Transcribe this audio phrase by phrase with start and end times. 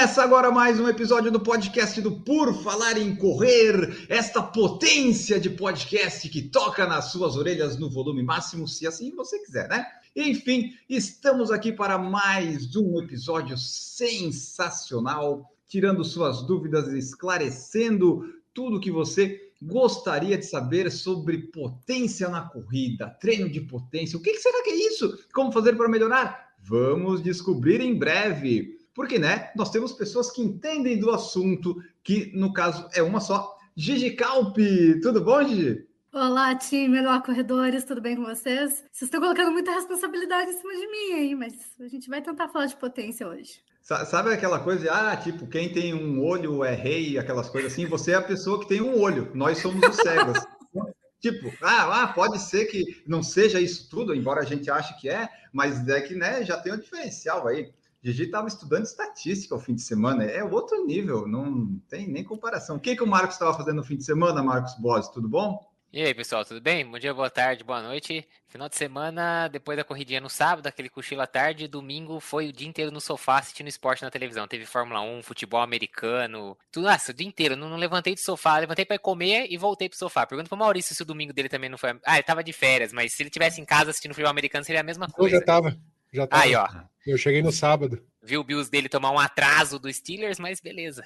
[0.00, 5.50] Começa agora mais um episódio do podcast do Por Falar em Correr, esta potência de
[5.50, 9.84] podcast que toca nas suas orelhas no volume máximo, se assim você quiser, né?
[10.16, 19.52] Enfim, estamos aqui para mais um episódio sensacional, tirando suas dúvidas, esclarecendo tudo que você
[19.60, 24.18] gostaria de saber sobre potência na corrida, treino de potência.
[24.18, 25.18] O que será que é isso?
[25.34, 26.54] Como fazer para melhorar?
[26.58, 28.79] Vamos descobrir em breve.
[29.00, 33.56] Porque, né, nós temos pessoas que entendem do assunto, que no caso é uma só.
[33.74, 35.88] Gigi Calpe, tudo bom, Gigi?
[36.12, 38.84] Olá, time, olá, corredores, tudo bem com vocês?
[38.92, 42.50] Vocês estão colocando muita responsabilidade em cima de mim aí, mas a gente vai tentar
[42.50, 43.62] falar de potência hoje.
[43.80, 47.86] Sabe aquela coisa de, ah, tipo, quem tem um olho é rei, aquelas coisas assim?
[47.86, 50.46] Você é a pessoa que tem um olho, nós somos os cegos.
[51.22, 55.08] tipo, ah, ah, pode ser que não seja isso tudo, embora a gente ache que
[55.08, 57.72] é, mas é que, né, já tem um diferencial aí.
[58.02, 62.76] Gigi estava estudando estatística ao fim de semana, é outro nível, não tem nem comparação.
[62.76, 65.12] O que, que o Marcos estava fazendo no fim de semana, Marcos Bosi?
[65.12, 65.70] Tudo bom?
[65.92, 66.88] E aí, pessoal, tudo bem?
[66.88, 68.24] Bom dia, boa tarde, boa noite.
[68.46, 72.52] Final de semana, depois da corridinha no sábado, aquele cochilo à tarde, domingo foi o
[72.52, 74.46] dia inteiro no sofá assistindo esporte na televisão.
[74.46, 77.56] Teve Fórmula 1, futebol americano, tudo, nossa, o dia inteiro.
[77.56, 80.24] Não, não levantei do sofá, levantei para comer e voltei pro sofá.
[80.24, 81.90] Pergunta pro Maurício se o domingo dele também não foi.
[82.06, 84.82] Ah, ele tava de férias, mas se ele tivesse em casa assistindo futebol americano, seria
[84.82, 85.34] a mesma coisa.
[85.34, 85.76] Eu já tava,
[86.12, 86.42] já tava.
[86.42, 86.66] Aí, ó.
[87.06, 88.02] Eu cheguei no sábado.
[88.22, 91.04] Viu o Bills dele tomar um atraso do Steelers, mas beleza.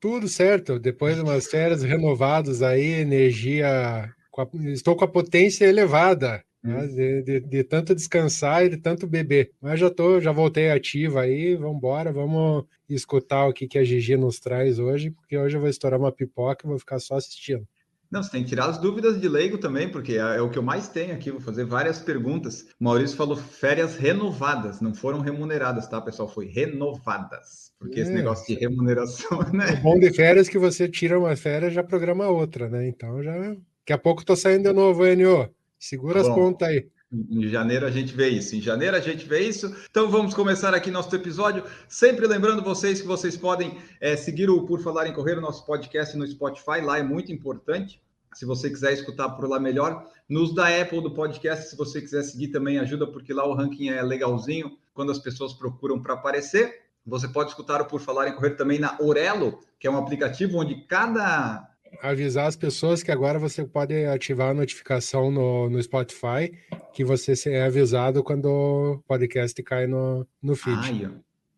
[0.00, 0.78] Tudo certo.
[0.78, 6.44] Depois de umas férias renovadas aí, energia com a, estou com a potência elevada.
[6.62, 6.86] Né, Hum.
[6.88, 9.52] de, de, de, tanto descansar e de tanto beber.
[9.60, 13.84] Mas já tô, já voltei ativa aí, vamos embora, vamos escutar o que, que a
[13.84, 17.14] Gigi nos traz hoje, porque hoje eu vou estourar uma pipoca e vou ficar só
[17.14, 17.64] assistindo.
[18.10, 20.58] Não, você tem que tirar as dúvidas de leigo também, porque é, é o que
[20.58, 21.30] eu mais tenho aqui.
[21.30, 22.66] Vou fazer várias perguntas.
[22.80, 26.28] O Maurício falou férias renovadas, não foram remuneradas, tá, pessoal?
[26.28, 27.72] Foi renovadas.
[27.78, 28.02] Porque é.
[28.02, 29.74] esse negócio de remuneração, né?
[29.80, 32.86] O bom de férias é que você tira uma férias e já programa outra, né?
[32.86, 33.34] Então já.
[33.38, 35.48] Daqui a pouco tô saindo de novo, NO.
[35.78, 36.88] Segura Bom, as pontas aí.
[37.12, 38.56] Em janeiro a gente vê isso.
[38.56, 39.74] Em janeiro a gente vê isso.
[39.88, 41.64] Então vamos começar aqui nosso episódio.
[41.88, 45.64] Sempre lembrando vocês que vocês podem é, seguir o Por Falar em Correr, o nosso
[45.64, 46.80] podcast no Spotify.
[46.82, 48.02] Lá é muito importante.
[48.34, 52.22] Se você quiser escutar por lá melhor, nos da Apple do podcast, se você quiser
[52.22, 56.82] seguir também ajuda, porque lá o ranking é legalzinho quando as pessoas procuram para aparecer.
[57.06, 60.58] Você pode escutar o Por Falar em Correr também na Orelo, que é um aplicativo
[60.58, 61.70] onde cada
[62.02, 66.52] avisar as pessoas que agora você pode ativar a notificação no, no Spotify
[66.92, 70.78] que você é avisado quando o podcast cai no, no feed.
[70.78, 71.10] Ai,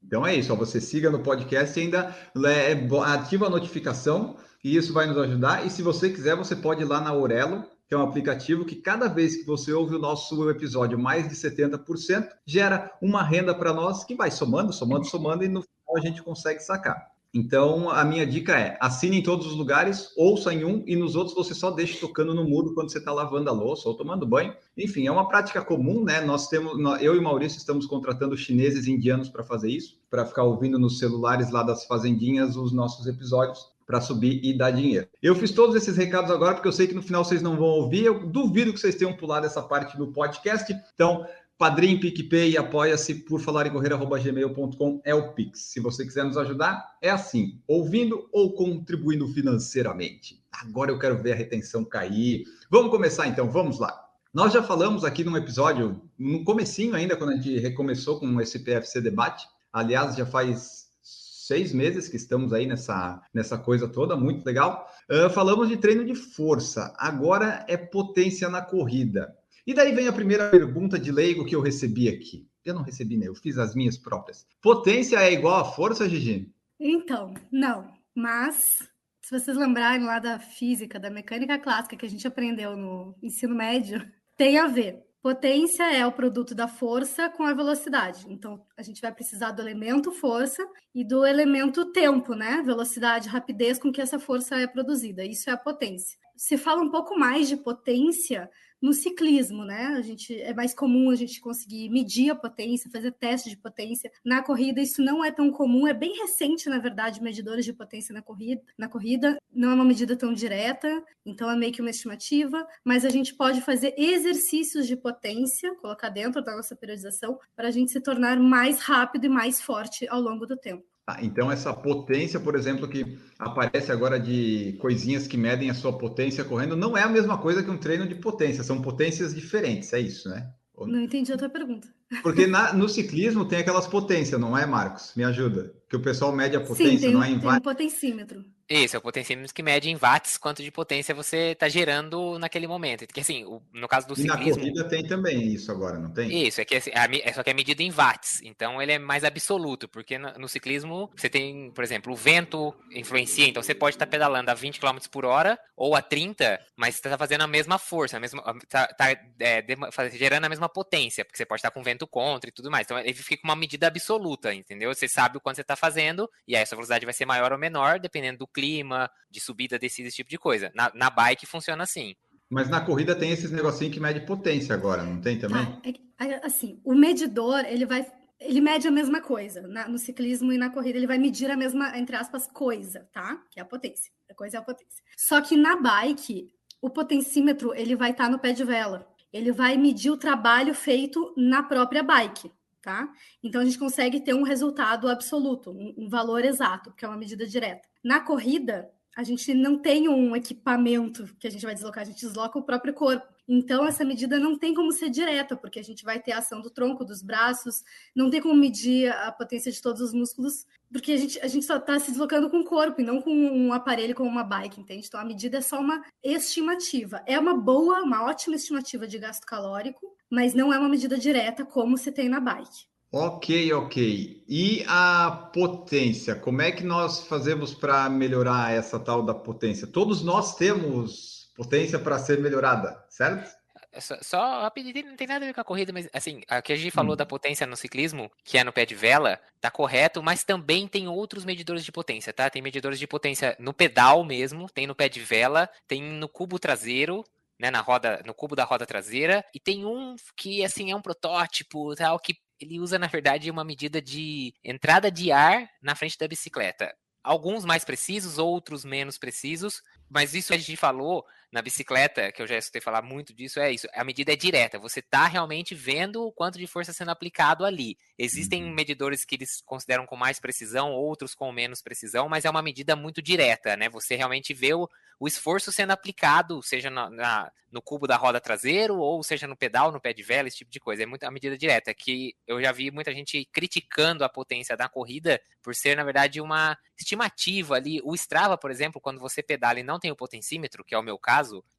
[0.05, 2.73] então é isso, você siga no podcast e ainda é,
[3.05, 5.67] ativa a notificação e isso vai nos ajudar.
[5.67, 8.77] E se você quiser, você pode ir lá na Aurelo, que é um aplicativo que
[8.77, 13.73] cada vez que você ouve o nosso episódio mais de 70%, gera uma renda para
[13.73, 17.11] nós que vai somando, somando, somando e no final a gente consegue sacar.
[17.33, 21.15] Então, a minha dica é: assine em todos os lugares, ouça em um e nos
[21.15, 24.27] outros você só deixa tocando no mudo quando você está lavando a louça ou tomando
[24.27, 24.55] banho.
[24.77, 26.21] Enfim, é uma prática comum, né?
[26.23, 30.45] Nós temos, eu e Maurício estamos contratando chineses e indianos para fazer isso, para ficar
[30.45, 35.09] ouvindo nos celulares lá das fazendinhas os nossos episódios para subir e dar dinheiro.
[35.23, 37.69] Eu fiz todos esses recados agora porque eu sei que no final vocês não vão
[37.69, 38.05] ouvir.
[38.05, 40.71] Eu duvido que vocês tenham pulado essa parte do podcast.
[40.95, 41.27] Então,
[41.59, 45.73] Padrim, PicPay, apoia-se por falar em correr.gmail.com é o Pix.
[45.73, 50.41] Se você quiser nos ajudar, é assim, ouvindo ou contribuindo financeiramente.
[50.53, 52.45] Agora eu quero ver a retenção cair.
[52.71, 53.93] Vamos começar então, vamos lá.
[54.33, 58.61] Nós já falamos aqui num episódio, no comecinho ainda, quando a gente recomeçou com esse
[58.61, 59.45] PFC debate.
[59.73, 64.87] Aliás, já faz seis meses que estamos aí nessa, nessa coisa toda, muito legal.
[65.11, 66.95] Uh, falamos de treino de força.
[66.97, 69.35] Agora é potência na corrida.
[69.69, 72.49] E daí vem a primeira pergunta de leigo que eu recebi aqui.
[72.65, 73.29] Eu não recebi, né?
[73.29, 74.47] Eu fiz as minhas próprias.
[74.63, 76.51] Potência é igual a força, Gigi?
[76.81, 77.93] Então, não.
[78.15, 78.79] Mas,
[79.21, 83.55] se vocês lembrarem lá da física, da mecânica clássica que a gente aprendeu no ensino
[83.55, 85.05] médio, tem a ver.
[85.21, 88.25] Potência é o produto da força com a velocidade.
[88.31, 92.63] Então, a gente vai precisar do elemento força e do elemento tempo, né?
[92.65, 95.27] Velocidade, rapidez com que essa força é produzida.
[95.27, 96.19] Isso é a potência.
[96.35, 98.49] se fala um pouco mais de potência
[98.81, 99.95] no ciclismo, né?
[99.97, 104.11] A gente é mais comum a gente conseguir medir a potência, fazer teste de potência.
[104.25, 108.13] Na corrida isso não é tão comum, é bem recente, na verdade, medidores de potência
[108.13, 108.63] na corrida.
[108.77, 113.05] Na corrida não é uma medida tão direta, então é meio que uma estimativa, mas
[113.05, 117.91] a gente pode fazer exercícios de potência, colocar dentro da nossa periodização para a gente
[117.91, 120.98] se tornar mais rápido e mais forte ao longo do tempo.
[121.11, 125.97] Ah, então, essa potência, por exemplo, que aparece agora de coisinhas que medem a sua
[125.97, 129.91] potência correndo, não é a mesma coisa que um treino de potência, são potências diferentes,
[129.95, 130.51] é isso, né?
[130.79, 131.89] Não entendi a tua pergunta.
[132.23, 135.15] Porque na, no ciclismo tem aquelas potências, não é, Marcos?
[135.17, 135.73] Me ajuda.
[135.89, 138.45] Que o pessoal mede a potência, Sim, tem, não é em tem um potencímetro.
[138.69, 142.67] Isso, é o potencímetro que mede em watts quanto de potência você está gerando naquele
[142.67, 143.07] momento.
[143.07, 144.57] Porque assim, o, no caso do e ciclismo.
[144.57, 146.47] na corrida tem também isso agora, não tem?
[146.47, 148.43] Isso, é que assim, é só que é medido em watts.
[148.43, 152.75] Então ele é mais absoluto, porque no, no ciclismo você tem, por exemplo, o vento
[152.93, 153.47] influencia.
[153.47, 156.97] Então você pode estar tá pedalando a 20 km por hora ou a 30, mas
[156.97, 159.11] você está fazendo a mesma força, a mesma, tá, tá
[159.41, 159.65] é,
[160.13, 162.85] gerando a mesma potência, porque você pode estar tá com vento contra e tudo mais.
[162.85, 164.93] Então ele fica uma medida absoluta, entendeu?
[164.93, 167.53] Você sabe o quanto você está fazendo, e aí a sua velocidade vai ser maior
[167.53, 170.73] ou menor, dependendo do clima, de subida, descida, esse tipo de coisa.
[170.75, 172.17] Na, na bike funciona assim.
[172.51, 175.65] Mas na corrida tem esses negocinhos que mede potência agora, não tem também?
[175.65, 176.27] Tá.
[176.27, 178.05] É, assim, o medidor, ele vai
[178.41, 179.63] ele mede a mesma coisa.
[179.63, 183.41] Na, no ciclismo e na corrida, ele vai medir a mesma, entre aspas, coisa, tá?
[183.51, 184.13] Que é a potência.
[184.31, 185.03] A coisa é a potência.
[185.17, 186.49] Só que na bike,
[186.81, 189.09] o potencímetro, ele vai estar tá no pé de vela.
[189.33, 192.51] Ele vai medir o trabalho feito na própria bike
[192.89, 193.13] tá?
[193.43, 197.19] Então a gente consegue ter um resultado absoluto, um, um valor exato, que é uma
[197.19, 197.87] medida direta.
[198.09, 202.25] Na corrida, a gente não tem um equipamento que a gente vai deslocar, a gente
[202.25, 203.27] desloca o próprio corpo.
[203.47, 206.63] Então, essa medida não tem como ser direta, porque a gente vai ter a ação
[206.63, 207.85] do tronco, dos braços,
[208.17, 211.67] não tem como medir a potência de todos os músculos, porque a gente, a gente
[211.67, 214.81] só está se deslocando com o corpo e não com um aparelho como uma bike,
[214.81, 215.05] entende?
[215.07, 217.23] Então, a medida é só uma estimativa.
[217.27, 221.63] É uma boa, uma ótima estimativa de gasto calórico, mas não é uma medida direta
[221.63, 222.89] como se tem na bike.
[223.11, 224.45] Ok, ok.
[224.47, 226.35] E a potência?
[226.35, 229.87] Como é que nós fazemos para melhorar essa tal da potência?
[229.87, 233.51] Todos nós temos potência para ser melhorada, certo?
[233.91, 236.61] É só, só rapidinho, não tem nada a ver com a corrida, mas assim, a
[236.61, 237.17] que a gente falou hum.
[237.17, 241.09] da potência no ciclismo, que é no pé de vela, tá correto, mas também tem
[241.09, 242.51] outros medidores de potência, tá?
[242.51, 246.59] Tem medidores de potência no pedal mesmo, tem no pé de vela, tem no cubo
[246.59, 247.25] traseiro,
[247.59, 251.03] né, na roda, no cubo da roda traseira, e tem um que assim é um
[251.03, 256.19] protótipo, tal, que ele usa na verdade uma medida de entrada de ar na frente
[256.19, 256.95] da bicicleta.
[257.23, 262.47] Alguns mais precisos, outros menos precisos, mas isso a gente falou na bicicleta, que eu
[262.47, 263.89] já escutei falar muito disso, é isso.
[263.95, 264.79] A medida é direta.
[264.79, 267.97] Você está realmente vendo o quanto de força sendo aplicado ali.
[268.19, 268.75] Existem uhum.
[268.75, 272.95] medidores que eles consideram com mais precisão, outros com menos precisão, mas é uma medida
[272.95, 273.89] muito direta, né?
[273.89, 278.41] Você realmente vê o, o esforço sendo aplicado, seja na, na, no cubo da roda
[278.41, 281.03] traseiro, ou seja no pedal, no pé de vela, esse tipo de coisa.
[281.03, 284.89] É muito a medida direta, que eu já vi muita gente criticando a potência da
[284.89, 288.01] corrida por ser, na verdade, uma estimativa ali.
[288.05, 291.03] O Strava, por exemplo, quando você pedala e não tem o potencímetro, que é o
[291.03, 291.38] meu caso,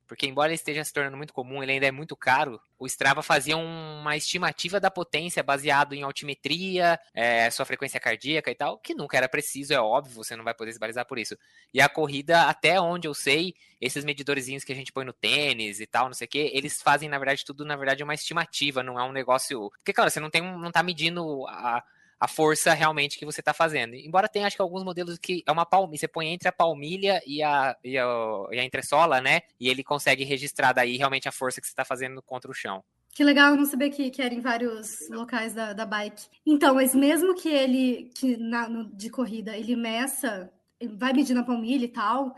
[0.10, 2.60] porque embora ele esteja se tornando muito comum, ele ainda é muito caro.
[2.80, 8.56] O Strava fazia uma estimativa da potência baseado em altimetria, é, sua frequência cardíaca e
[8.56, 11.38] tal, que nunca era preciso, é óbvio, você não vai poder se balizar por isso.
[11.72, 15.80] E a corrida, até onde eu sei, esses medidorzinhos que a gente põe no tênis
[15.80, 18.82] e tal, não sei o que, eles fazem, na verdade, tudo, na verdade, uma estimativa,
[18.82, 19.70] não é um negócio.
[19.78, 21.84] Porque, claro, você não tem não tá medindo a
[22.20, 23.96] a força realmente que você está fazendo.
[23.96, 27.22] Embora tenha, acho que alguns modelos que é uma palmilha, você põe entre a palmilha
[27.26, 28.06] e a, e a,
[28.52, 29.42] e a entressola, né?
[29.60, 32.84] E ele consegue registrar daí realmente a força que você está fazendo contra o chão.
[33.12, 36.28] Que legal, não sabia que, que era em vários locais da, da bike.
[36.46, 40.52] Então, mas mesmo que ele, que na, no, de corrida, ele meça,
[40.94, 42.36] vai medir na palmilha e tal,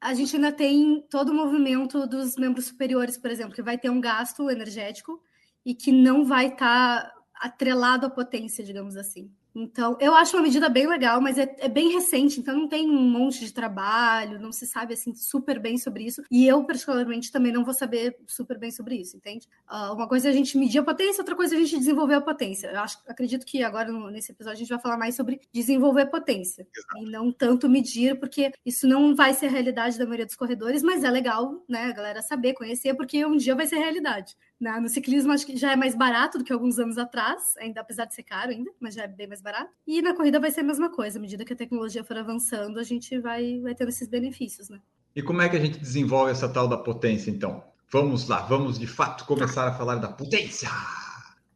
[0.00, 3.90] a gente ainda tem todo o movimento dos membros superiores, por exemplo, que vai ter
[3.90, 5.20] um gasto energético
[5.64, 9.30] e que não vai estar tá atrelado à potência, digamos assim.
[9.54, 12.90] Então, eu acho uma medida bem legal, mas é, é, bem recente, então não tem
[12.90, 16.22] um monte de trabalho, não se sabe assim super bem sobre isso.
[16.28, 19.46] E eu, particularmente, também não vou saber super bem sobre isso, entende?
[19.70, 22.14] Uh, uma coisa é a gente medir a potência, outra coisa é a gente desenvolver
[22.14, 22.66] a potência.
[22.66, 26.02] Eu acho, acredito que agora, no, nesse episódio, a gente vai falar mais sobre desenvolver
[26.02, 27.06] a potência Exato.
[27.06, 30.82] e não tanto medir, porque isso não vai ser a realidade da maioria dos corredores,
[30.82, 34.36] mas é legal, né, a galera saber, conhecer, porque um dia vai ser realidade.
[34.64, 34.80] Né?
[34.80, 38.06] No ciclismo, acho que já é mais barato do que alguns anos atrás, ainda apesar
[38.06, 39.70] de ser caro ainda, mas já é bem mais barato.
[39.86, 42.80] E na corrida vai ser a mesma coisa, à medida que a tecnologia for avançando,
[42.80, 44.80] a gente vai, vai tendo esses benefícios, né?
[45.14, 47.62] E como é que a gente desenvolve essa tal da potência, então?
[47.92, 50.70] Vamos lá, vamos de fato começar a falar da potência!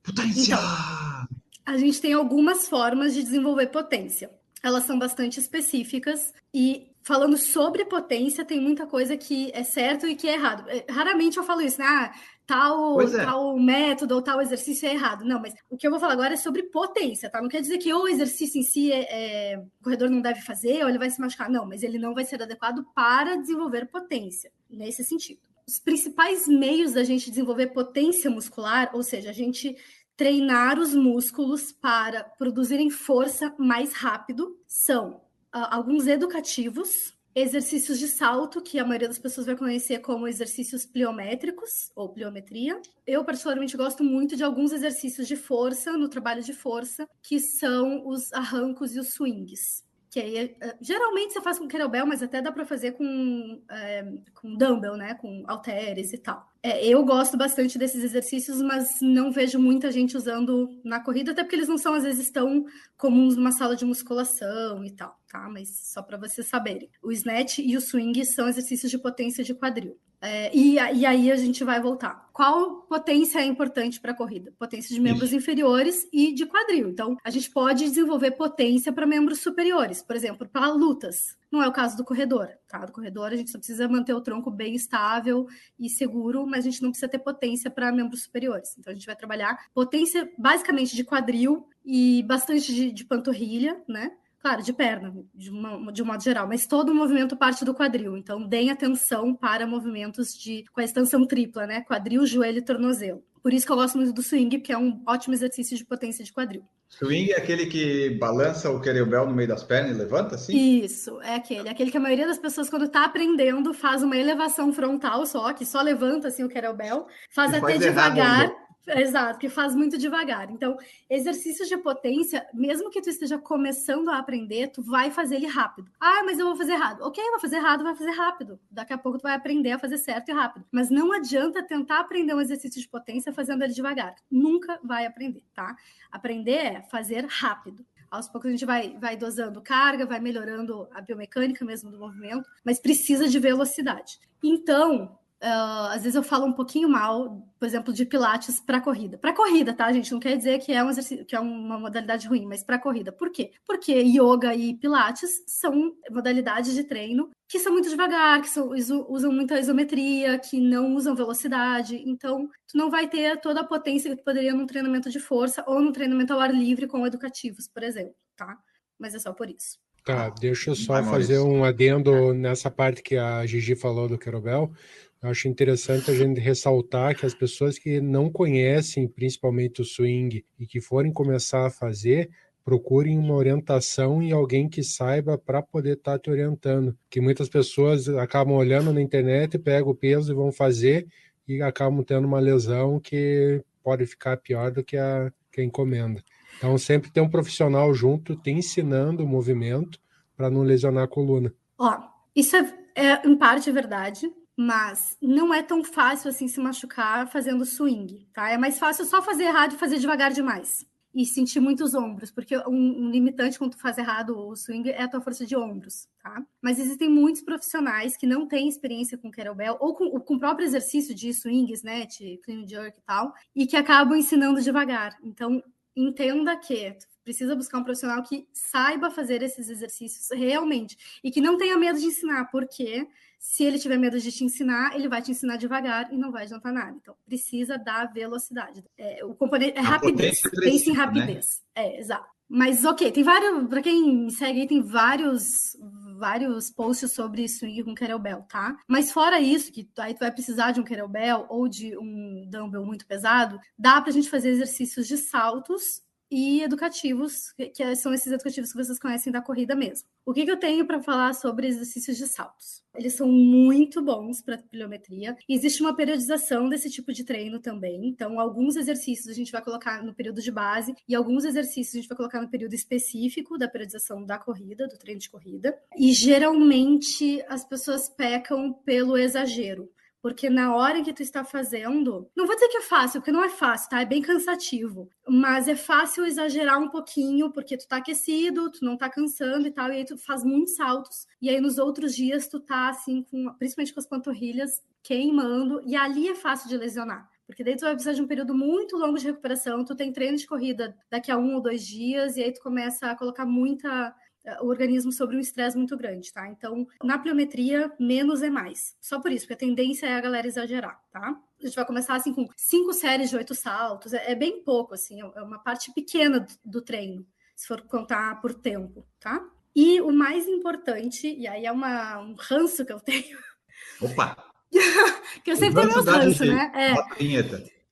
[0.02, 0.54] Potência!
[0.54, 1.28] Então,
[1.64, 4.30] a gente tem algumas formas de desenvolver potência.
[4.62, 10.14] Elas são bastante específicas e falando sobre potência, tem muita coisa que é certo e
[10.14, 10.68] que é errado.
[10.68, 11.86] É, raramente eu falo isso, né?
[11.86, 12.12] Ah,
[12.46, 13.24] tal, é.
[13.24, 15.24] tal método ou tal exercício é errado.
[15.24, 17.40] Não, mas o que eu vou falar agora é sobre potência, tá?
[17.40, 20.82] Não quer dizer que o exercício em si é, é, o corredor não deve fazer
[20.82, 21.48] ou ele vai se machucar.
[21.48, 25.40] Não, mas ele não vai ser adequado para desenvolver potência, nesse sentido.
[25.66, 29.76] Os principais meios da gente desenvolver potência muscular, ou seja, a gente
[30.18, 38.60] treinar os músculos para produzirem força mais rápido, são uh, alguns educativos, exercícios de salto,
[38.60, 42.82] que a maioria das pessoas vai conhecer como exercícios pliométricos ou pliometria.
[43.06, 48.04] Eu, particularmente, gosto muito de alguns exercícios de força, no trabalho de força, que são
[48.04, 49.84] os arrancos e os swings.
[50.18, 54.04] Que aí, eh, geralmente você faz com kettlebell, mas até dá para fazer com, é,
[54.34, 55.14] com dumbbell, né?
[55.14, 56.44] Com halteres e tal.
[56.60, 61.44] É, eu gosto bastante desses exercícios, mas não vejo muita gente usando na corrida, até
[61.44, 65.48] porque eles não são, às vezes, tão comuns numa sala de musculação e tal, tá?
[65.48, 66.90] Mas só para vocês saberem.
[67.00, 69.96] O snatch e o swing são exercícios de potência de quadril.
[70.20, 72.28] É, e, e, aí a gente vai voltar.
[72.32, 74.52] Qual potência é importante para a corrida?
[74.58, 75.37] Potência de membros Isso.
[75.37, 76.88] inferiores e de quadril.
[76.88, 81.37] Então, a gente pode desenvolver potência para membros superiores, por exemplo, para lutas.
[81.52, 82.84] Não é o caso do corredor, tá?
[82.84, 85.46] Do corredor a gente só precisa manter o tronco bem estável
[85.78, 88.75] e seguro, mas a gente não precisa ter potência para membros superiores.
[88.76, 94.12] Então, a gente vai trabalhar potência basicamente de quadril e bastante de, de panturrilha, né?
[94.40, 97.75] Claro, de perna, de, uma, de um modo geral, mas todo o movimento parte do
[97.75, 98.16] quadril.
[98.16, 101.83] Então, deem atenção para movimentos de com a extensão tripla, né?
[101.83, 103.23] Quadril, joelho e tornozelo.
[103.42, 106.25] Por isso que eu gosto muito do swing, porque é um ótimo exercício de potência
[106.25, 106.62] de quadril.
[106.88, 110.57] Swing é aquele que balança o kettlebell no meio das pernas e levanta, assim?
[110.57, 111.68] Isso, é aquele.
[111.68, 115.66] Aquele que a maioria das pessoas, quando está aprendendo, faz uma elevação frontal só, que
[115.66, 120.50] só levanta assim o kettlebell, faz e até faz devagar Exato, que faz muito devagar.
[120.50, 120.76] Então,
[121.09, 125.90] exercícios de potência, mesmo que tu esteja começando a aprender, tu vai fazer ele rápido.
[126.00, 127.02] Ah, mas eu vou fazer errado.
[127.02, 128.59] Ok, vai fazer errado, vai fazer rápido.
[128.71, 130.64] Daqui a pouco tu vai aprender a fazer certo e rápido.
[130.73, 134.14] Mas não adianta tentar aprender um exercício de potência fazendo ele devagar.
[134.30, 135.76] Nunca vai aprender, tá?
[136.11, 137.85] Aprender é fazer rápido.
[138.11, 142.49] Aos poucos a gente vai, vai dosando carga, vai melhorando a biomecânica mesmo do movimento,
[142.64, 144.18] mas precisa de velocidade.
[144.42, 149.16] Então, Uh, às vezes eu falo um pouquinho mal, por exemplo, de pilates para corrida.
[149.16, 150.11] Para corrida, tá, gente?
[150.11, 153.12] Não quer dizer que é um exercício, que é uma modalidade ruim, mas para corrida.
[153.12, 153.52] Por quê?
[153.64, 158.68] Porque yoga e pilates são modalidades de treino que são muito devagar, que são,
[159.09, 161.97] usam muita isometria, que não usam velocidade.
[162.04, 165.64] Então, tu não vai ter toda a potência que tu poderia num treinamento de força
[165.66, 168.59] ou num treinamento ao ar livre com educativos, por exemplo, tá?
[168.99, 169.78] Mas é só por isso.
[170.04, 174.73] Tá, deixa eu só fazer um adendo nessa parte que a Gigi falou do Querobel.
[175.20, 180.44] Eu acho interessante a gente ressaltar que as pessoas que não conhecem principalmente o swing
[180.58, 182.30] e que forem começar a fazer,
[182.64, 186.96] procurem uma orientação e alguém que saiba para poder estar tá te orientando.
[187.10, 191.08] Que muitas pessoas acabam olhando na internet, pegam o peso e vão fazer
[191.48, 196.22] e acabam tendo uma lesão que pode ficar pior do que a, que a encomenda.
[196.58, 199.98] Então, sempre tem um profissional junto te ensinando o movimento
[200.37, 201.52] para não lesionar a coluna.
[201.78, 201.98] Ó,
[202.37, 207.64] isso é, é em parte verdade, mas não é tão fácil assim se machucar fazendo
[207.64, 208.50] swing, tá?
[208.50, 210.84] É mais fácil só fazer errado e fazer devagar demais.
[211.14, 215.04] E sentir muitos ombros, porque um, um, limitante quando tu faz errado o swing é
[215.04, 216.44] a tua força de ombros, tá?
[216.60, 220.66] Mas existem muitos profissionais que não têm experiência com kettlebell ou com, com o próprio
[220.66, 225.16] exercício de swing, snatch, clean jerk e tal, e que acabam ensinando devagar.
[225.22, 225.62] Então,
[225.94, 231.40] entenda que tu precisa buscar um profissional que saiba fazer esses exercícios realmente e que
[231.40, 233.06] não tenha medo de ensinar, porque
[233.38, 236.45] se ele tiver medo de te ensinar, ele vai te ensinar devagar e não vai
[236.45, 236.97] adiantar nada.
[237.00, 238.85] Então, precisa da velocidade.
[238.97, 240.40] É, o componente é rapidez.
[240.61, 240.99] Pense em né?
[240.99, 241.62] rapidez.
[241.76, 241.85] Né?
[241.85, 242.26] É, exato.
[242.49, 243.68] Mas ok, tem vários.
[243.68, 245.76] Para quem me segue aí, tem vários
[246.18, 248.76] vários posts sobre swing com kettlebell, tá?
[248.88, 252.85] Mas fora isso, que aí tu vai precisar de um kettlebell ou de um dumbbell
[252.85, 258.73] muito pesado, dá pra gente fazer exercícios de saltos e educativos, que são esses educativos
[258.73, 260.08] que vocês conhecem da corrida mesmo.
[260.26, 262.82] O que, que eu tenho para falar sobre exercícios de saltos?
[262.94, 265.37] Eles são muito bons para pliometria.
[265.49, 268.06] Existe uma periodização desse tipo de treino também.
[268.06, 271.99] Então, alguns exercícios a gente vai colocar no período de base e alguns exercícios a
[271.99, 275.78] gente vai colocar no período específico da periodização da corrida, do treino de corrida.
[275.97, 279.88] E geralmente as pessoas pecam pelo exagero.
[280.20, 283.44] Porque na hora que tu está fazendo, não vou dizer que é fácil, porque não
[283.44, 284.00] é fácil, tá?
[284.00, 285.08] É bem cansativo.
[285.28, 289.70] Mas é fácil exagerar um pouquinho, porque tu tá aquecido, tu não tá cansando e
[289.70, 291.26] tal, e aí tu faz muitos saltos.
[291.40, 295.94] E aí nos outros dias tu tá assim, com, principalmente com as panturrilhas queimando, e
[295.94, 297.28] ali é fácil de lesionar.
[297.46, 300.37] Porque daí tu vai precisar de um período muito longo de recuperação, tu tem treino
[300.37, 304.14] de corrida daqui a um ou dois dias, e aí tu começa a colocar muita
[304.60, 306.48] o organismo sobre um estresse muito grande, tá?
[306.48, 308.96] Então, na pliometria, menos é mais.
[309.00, 311.36] Só por isso, porque a tendência é a galera exagerar, tá?
[311.60, 314.94] A gente vai começar assim com cinco séries de oito saltos, é, é bem pouco,
[314.94, 317.26] assim, é uma parte pequena do, do treino,
[317.56, 319.44] se for contar por tempo, tá?
[319.74, 323.38] E o mais importante, e aí é uma, um ranço que eu tenho.
[324.00, 324.36] Opa!
[325.44, 326.72] que eu sempre tenho meus ranços, né?
[326.74, 326.94] É.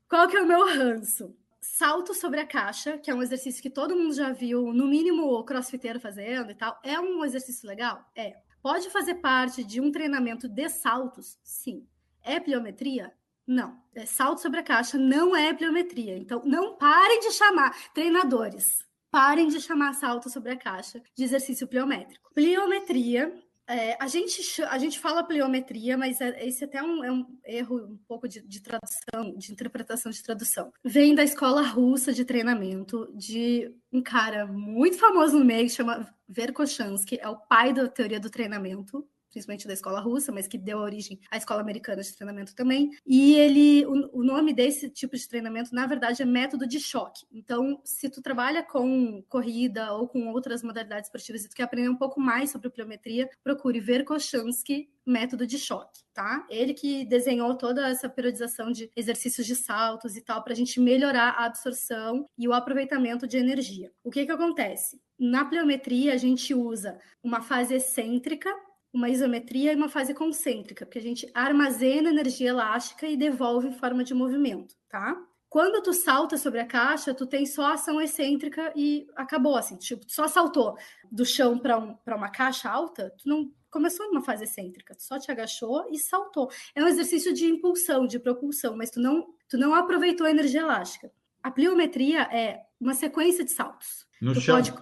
[0.08, 1.34] Qual que é o meu ranço?
[1.78, 5.24] Salto sobre a caixa, que é um exercício que todo mundo já viu, no mínimo
[5.24, 6.78] o crossfiteiro fazendo e tal.
[6.82, 8.02] É um exercício legal?
[8.16, 8.36] É.
[8.62, 11.38] Pode fazer parte de um treinamento de saltos?
[11.42, 11.86] Sim.
[12.22, 13.12] É pliometria?
[13.46, 13.78] Não.
[13.94, 16.16] É salto sobre a caixa não é pliometria.
[16.16, 18.84] Então, não parem de chamar treinadores.
[19.10, 22.30] Parem de chamar salto sobre a caixa de exercício pliométrico.
[22.34, 23.32] Pliometria
[23.68, 27.26] é, a, gente, a gente fala pliometria, mas é, esse até é um, é um
[27.44, 30.72] erro um pouco de, de, tradução, de interpretação de tradução.
[30.84, 36.08] Vem da escola russa de treinamento de um cara muito famoso no meio que chama
[36.28, 39.06] Verkhochansky, é o pai da teoria do treinamento
[39.36, 42.90] principalmente da escola russa, mas que deu origem à escola americana de treinamento também.
[43.06, 47.26] E ele, o, o, nome desse tipo de treinamento, na verdade, é método de choque.
[47.30, 51.90] Então, se tu trabalha com corrida ou com outras modalidades esportivas e tu quer aprender
[51.90, 56.44] um pouco mais sobre pliometria, procure ver Koshansky método de choque, tá?
[56.50, 60.80] Ele que desenhou toda essa periodização de exercícios de saltos e tal para a gente
[60.80, 63.92] melhorar a absorção e o aproveitamento de energia.
[64.02, 65.00] O que que acontece?
[65.16, 68.52] Na pliometria a gente usa uma fase excêntrica
[68.92, 73.72] uma isometria e uma fase concêntrica, porque a gente armazena energia elástica e devolve em
[73.72, 75.16] forma de movimento, tá?
[75.48, 80.04] Quando tu salta sobre a caixa, tu tem só ação excêntrica e acabou, assim, tipo,
[80.08, 80.76] só saltou
[81.10, 85.18] do chão para um, uma caixa alta, tu não começou numa fase excêntrica, tu só
[85.18, 86.50] te agachou e saltou.
[86.74, 90.62] É um exercício de impulsão, de propulsão, mas tu não, tu não aproveitou a energia
[90.62, 91.12] elástica.
[91.42, 94.06] A pliometria é uma sequência de saltos.
[94.20, 94.56] No tu chão.
[94.56, 94.74] Pode...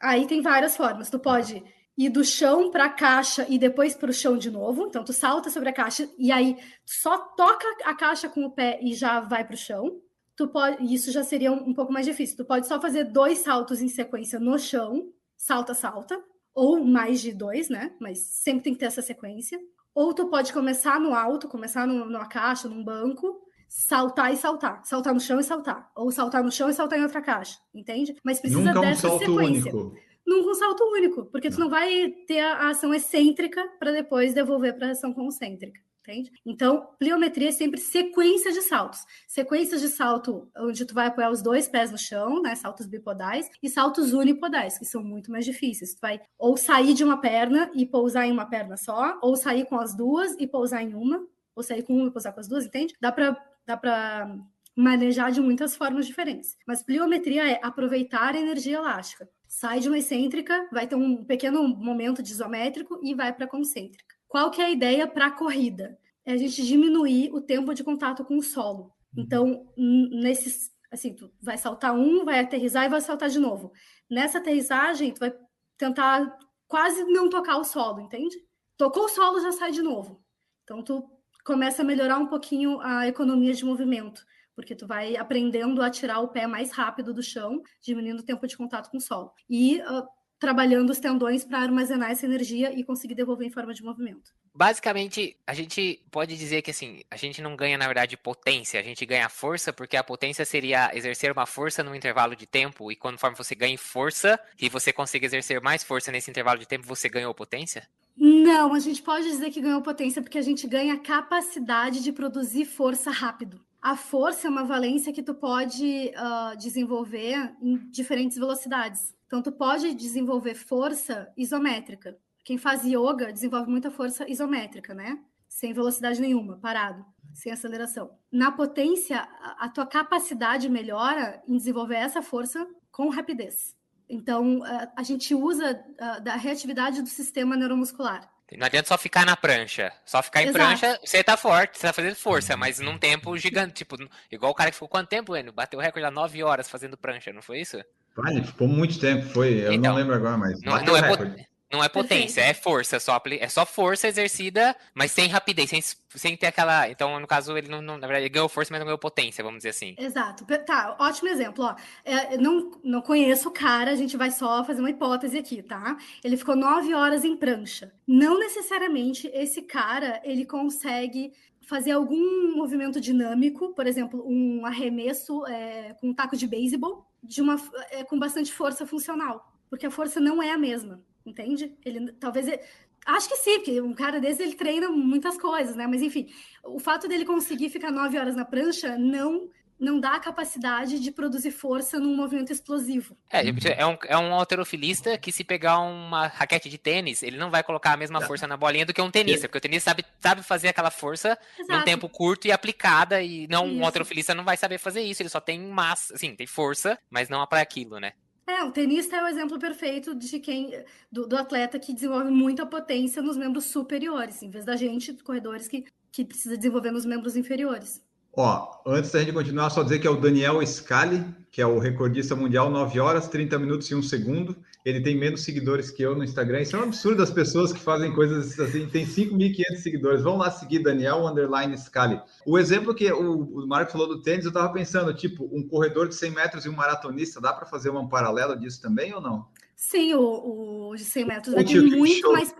[0.00, 1.10] Aí tem várias formas.
[1.10, 1.62] Tu pode
[1.98, 4.86] ir do chão para a caixa e depois para o chão de novo.
[4.86, 8.78] Então, tu salta sobre a caixa e aí só toca a caixa com o pé
[8.80, 10.00] e já vai para o chão.
[10.36, 12.36] Tu pode, isso já seria um, um, pouco mais difícil.
[12.36, 16.22] Tu pode só fazer dois saltos em sequência no chão, salta, salta,
[16.54, 17.92] ou mais de dois, né?
[18.00, 19.58] Mas sempre tem que ter essa sequência.
[19.92, 24.82] Ou tu pode começar no alto, começar no, numa caixa, num banco, saltar e saltar,
[24.84, 28.14] saltar no chão e saltar, ou saltar no chão e saltar em outra caixa, entende?
[28.22, 29.74] Mas precisa Nunca dessa um sequência.
[29.74, 34.76] Único num salto único, porque tu não vai ter a ação excêntrica para depois devolver
[34.76, 35.80] para a ação concêntrica.
[36.02, 36.32] Entende?
[36.44, 39.00] Então, pliometria é sempre sequência de saltos.
[39.26, 42.54] Sequências de salto onde tu vai apoiar os dois pés no chão, né?
[42.54, 45.94] Saltos bipodais, e saltos unipodais, que são muito mais difíceis.
[45.94, 49.66] Tu vai ou sair de uma perna e pousar em uma perna só, ou sair
[49.66, 52.48] com as duas e pousar em uma, ou sair com uma e pousar com as
[52.48, 52.94] duas, entende?
[52.98, 53.36] Dá para
[53.66, 54.34] dá para
[54.74, 56.56] manejar de muitas formas diferentes.
[56.66, 61.66] Mas pliometria é aproveitar a energia elástica sai de uma excêntrica, vai ter um pequeno
[61.66, 64.14] momento de isométrico e vai para concêntrica.
[64.28, 65.98] Qual que é a ideia para a corrida?
[66.24, 68.92] É a gente diminuir o tempo de contato com o solo.
[69.16, 69.22] Uhum.
[69.24, 73.72] Então, nesses, assim, tu vai saltar um, vai aterrizar e vai saltar de novo.
[74.10, 75.32] Nessa aterrissagem, tu vai
[75.78, 78.36] tentar quase não tocar o solo, entende?
[78.76, 80.22] Tocou o solo, já sai de novo.
[80.62, 81.02] Então, tu
[81.42, 84.22] começa a melhorar um pouquinho a economia de movimento
[84.58, 88.44] porque tu vai aprendendo a tirar o pé mais rápido do chão, diminuindo o tempo
[88.44, 89.30] de contato com o solo.
[89.48, 90.04] E uh,
[90.36, 94.32] trabalhando os tendões para armazenar essa energia e conseguir devolver em forma de movimento.
[94.52, 98.82] Basicamente, a gente pode dizer que assim, a gente não ganha, na verdade, potência, a
[98.82, 102.96] gente ganha força, porque a potência seria exercer uma força num intervalo de tempo, e
[102.96, 107.08] conforme você ganha força e você consegue exercer mais força nesse intervalo de tempo, você
[107.08, 107.88] ganhou potência?
[108.16, 112.64] Não, a gente pode dizer que ganhou potência porque a gente ganha capacidade de produzir
[112.64, 113.67] força rápido.
[113.80, 119.14] A força é uma valência que tu pode uh, desenvolver em diferentes velocidades.
[119.26, 122.18] Então, tu pode desenvolver força isométrica.
[122.44, 125.22] Quem faz yoga desenvolve muita força isométrica, né?
[125.48, 128.10] Sem velocidade nenhuma, parado, sem aceleração.
[128.32, 133.76] Na potência, a tua capacidade melhora em desenvolver essa força com rapidez.
[134.08, 134.62] Então,
[134.96, 138.28] a gente usa ah, da reatividade do sistema neuromuscular.
[138.56, 139.92] Não adianta só ficar na prancha.
[140.04, 140.64] Só ficar em Exato.
[140.64, 143.74] prancha, você tá forte, você tá fazendo força, mas num tempo gigante.
[143.74, 143.96] Tipo,
[144.30, 145.52] igual o cara que ficou quanto tempo, Enio?
[145.52, 147.78] Bateu o recorde há nove horas fazendo prancha, não foi isso?
[148.16, 149.60] Vale, ficou muito tempo, foi.
[149.60, 150.60] Eu então, não lembro agora, mas.
[150.62, 155.28] Não, não é, não é potência, é força, só, é só força exercida, mas sem
[155.28, 155.82] rapidez, sem,
[156.14, 156.88] sem ter aquela.
[156.88, 159.44] Então, no caso, ele não, não, na verdade, ele ganhou força, mas não ganhou potência,
[159.44, 159.94] vamos dizer assim.
[159.98, 160.46] Exato.
[160.64, 161.64] Tá, ótimo exemplo.
[161.64, 161.76] Ó.
[162.04, 165.98] É, não, não conheço o cara, a gente vai só fazer uma hipótese aqui, tá?
[166.24, 167.92] Ele ficou nove horas em prancha.
[168.06, 171.32] Não necessariamente esse cara ele consegue
[171.68, 177.42] fazer algum movimento dinâmico, por exemplo, um arremesso é, com um taco de beisebol, de
[177.42, 177.56] uma,
[177.90, 181.02] é, com bastante força funcional, porque a força não é a mesma.
[181.28, 181.74] Entende?
[181.84, 182.60] Ele talvez ele,
[183.06, 185.86] acho que sim, porque um cara desse ele treina muitas coisas, né?
[185.86, 186.28] Mas enfim,
[186.64, 191.12] o fato dele conseguir ficar nove horas na prancha não não dá a capacidade de
[191.12, 193.16] produzir força num movimento explosivo.
[193.30, 197.50] É, é um, é um alterofilista que se pegar uma raquete de tênis, ele não
[197.50, 200.04] vai colocar a mesma força na bolinha do que um tenista, porque o tenista sabe,
[200.18, 201.78] sabe fazer aquela força Exato.
[201.78, 203.76] num tempo curto e aplicada, e não isso.
[203.76, 207.28] um alterofilista não vai saber fazer isso, ele só tem massa, assim, tem força, mas
[207.28, 208.12] não para aquilo, né?
[208.48, 210.82] É, o tenista é o exemplo perfeito de quem
[211.12, 215.68] do, do, atleta que desenvolve muita potência nos membros superiores, em vez da gente, corredores,
[215.68, 218.02] que, que precisa desenvolver nos membros inferiores.
[218.36, 221.78] Ó, antes da gente continuar, só dizer que é o Daniel Scali, que é o
[221.78, 224.56] recordista mundial, 9 horas, 30 minutos e 1 segundo.
[224.84, 226.60] Ele tem menos seguidores que eu no Instagram.
[226.60, 228.86] Isso é um absurdo as pessoas que fazem coisas assim.
[228.86, 230.22] Tem 5.500 seguidores.
[230.22, 232.20] Vão lá seguir Daniel Underline Scali.
[232.46, 236.08] O exemplo que o, o Marco falou do tênis, eu estava pensando, tipo, um corredor
[236.08, 239.46] de 100 metros e um maratonista, dá para fazer um paralelo disso também ou não?
[239.74, 242.54] Sim, o, o de 100 metros vai ter muito mais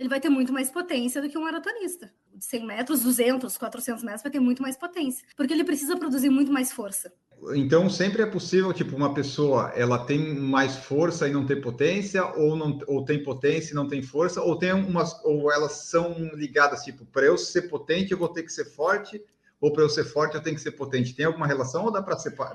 [0.00, 2.10] ele vai ter muito mais potência do que um maratonista.
[2.34, 6.30] De 100 metros, 200, 400 metros vai ter muito mais potência, porque ele precisa produzir
[6.30, 7.12] muito mais força.
[7.54, 12.24] Então sempre é possível, tipo, uma pessoa ela tem mais força e não tem potência,
[12.34, 16.14] ou não ou tem potência e não tem força, ou tem umas ou elas são
[16.34, 19.22] ligadas, tipo, para eu ser potente eu vou ter que ser forte,
[19.60, 21.14] ou para eu ser forte eu tenho que ser potente?
[21.14, 22.54] Tem alguma relação ou dá para separar?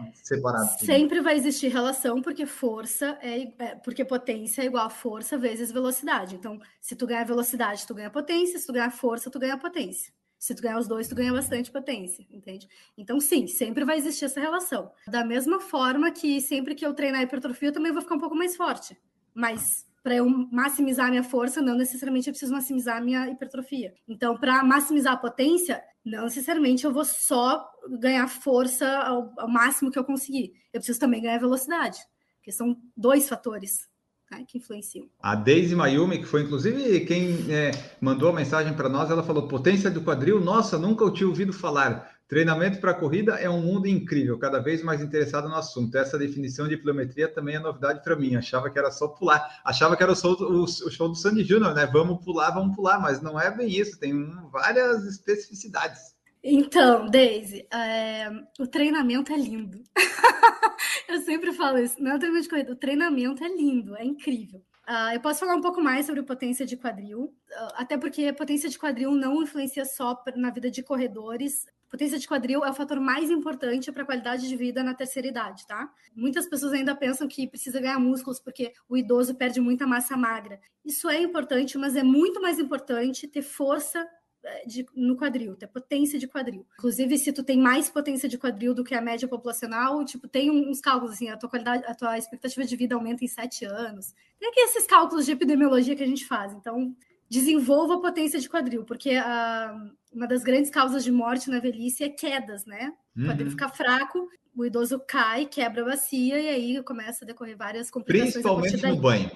[0.79, 5.71] Sempre vai existir relação, porque força é, é, porque potência é igual a força vezes
[5.71, 6.35] velocidade.
[6.35, 10.11] Então, se tu ganhar velocidade, tu ganha potência, se tu ganhar força, tu ganha potência.
[10.37, 12.67] Se tu ganhar os dois, tu ganha bastante potência, entende?
[12.97, 14.91] Então, sim, sempre vai existir essa relação.
[15.07, 18.35] Da mesma forma que sempre que eu treinar hipertrofia, eu também vou ficar um pouco
[18.35, 18.97] mais forte.
[19.33, 23.95] Mas para eu maximizar minha força, não necessariamente eu preciso maximizar minha hipertrofia.
[24.07, 27.67] Então, para maximizar a potência, não necessariamente eu vou só
[27.99, 30.53] ganhar força ao, ao, máximo que eu conseguir.
[30.71, 31.97] Eu preciso também ganhar velocidade,
[32.37, 33.87] porque são dois fatores
[34.29, 35.09] né, que influenciam.
[35.19, 39.47] A Daisy Mayumi, que foi inclusive quem é, mandou a mensagem para nós, ela falou:
[39.47, 42.14] potência do quadril, nossa, nunca eu tinha ouvido falar.
[42.27, 45.95] Treinamento para corrida é um mundo incrível, cada vez mais interessado no assunto.
[45.95, 48.35] Essa definição de pliometria também é novidade para mim.
[48.35, 51.43] Achava que era só pular, achava que era o show, o, o show do Sandy
[51.43, 51.85] Júnior, né?
[51.85, 54.13] Vamos pular, vamos pular, mas não é bem isso, tem
[54.51, 56.15] várias especificidades.
[56.43, 59.83] Então, Daisy, é, o treinamento é lindo.
[61.09, 64.63] eu sempre falo isso, não é treinamento de corrida, o treinamento é lindo, é incrível.
[64.87, 68.69] Uh, eu posso falar um pouco mais sobre potência de quadril, uh, até porque potência
[68.69, 72.99] de quadril não influencia só na vida de corredores, Potência de quadril é o fator
[72.99, 75.89] mais importante para a qualidade de vida na terceira idade, tá?
[76.15, 80.59] Muitas pessoas ainda pensam que precisa ganhar músculos porque o idoso perde muita massa magra.
[80.83, 84.07] Isso é importante, mas é muito mais importante ter força
[84.43, 86.65] eh, de, no quadril, ter potência de quadril.
[86.77, 90.51] Inclusive, se tu tem mais potência de quadril do que a média populacional, tipo, tem
[90.51, 94.13] uns cálculos assim, a tua qualidade, a tua expectativa de vida aumenta em sete anos.
[94.39, 96.53] Tem aqui esses cálculos de epidemiologia que a gente faz.
[96.53, 96.95] Então,
[97.29, 99.75] desenvolva a potência de quadril, porque a,
[100.15, 102.93] uma das grandes causas de morte na velhice é quedas, né?
[103.15, 103.25] Uhum.
[103.25, 107.57] Quando ele fica fraco, o idoso cai, quebra a bacia e aí começa a decorrer
[107.57, 108.33] várias complicações.
[108.33, 109.31] Principalmente no banho.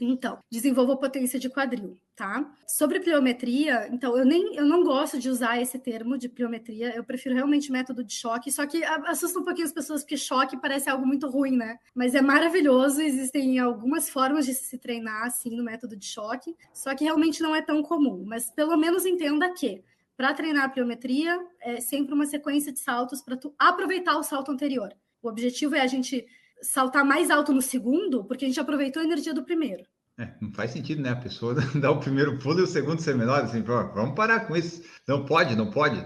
[0.00, 2.50] Então, desenvolva potência de quadril, tá?
[2.66, 7.04] Sobre pliometria, então, eu nem eu não gosto de usar esse termo de pliometria, eu
[7.04, 10.90] prefiro realmente método de choque, só que assusta um pouquinho as pessoas, porque choque parece
[10.90, 11.78] algo muito ruim, né?
[11.94, 16.94] Mas é maravilhoso, existem algumas formas de se treinar assim no método de choque, só
[16.96, 18.24] que realmente não é tão comum.
[18.26, 19.84] Mas pelo menos entenda que
[20.22, 24.52] para treinar a pliometria é sempre uma sequência de saltos para tu aproveitar o salto
[24.52, 24.94] anterior.
[25.20, 26.24] O objetivo é a gente
[26.62, 29.82] saltar mais alto no segundo, porque a gente aproveitou a energia do primeiro.
[30.16, 31.10] É, não faz sentido, né?
[31.10, 34.54] A pessoa dar o primeiro pulo e o segundo ser menor, assim, vamos parar com
[34.54, 34.84] isso.
[35.08, 35.98] Não pode, não pode.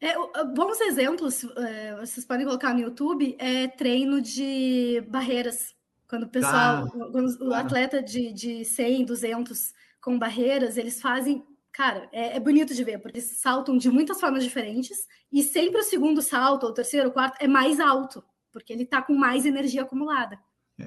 [0.00, 0.14] É,
[0.54, 5.74] bons exemplos, é, vocês podem colocar no YouTube, é treino de barreiras.
[6.06, 11.44] Quando o pessoal, tá, quando o atleta de, de 100, 200 com barreiras, eles fazem
[11.74, 15.80] cara, é, é, bonito de ver, porque eles saltam de muitas formas diferentes e sempre
[15.80, 19.14] o segundo salto, ou o terceiro, o quarto, é mais alto porque ele está com
[19.14, 20.38] mais energia acumulada.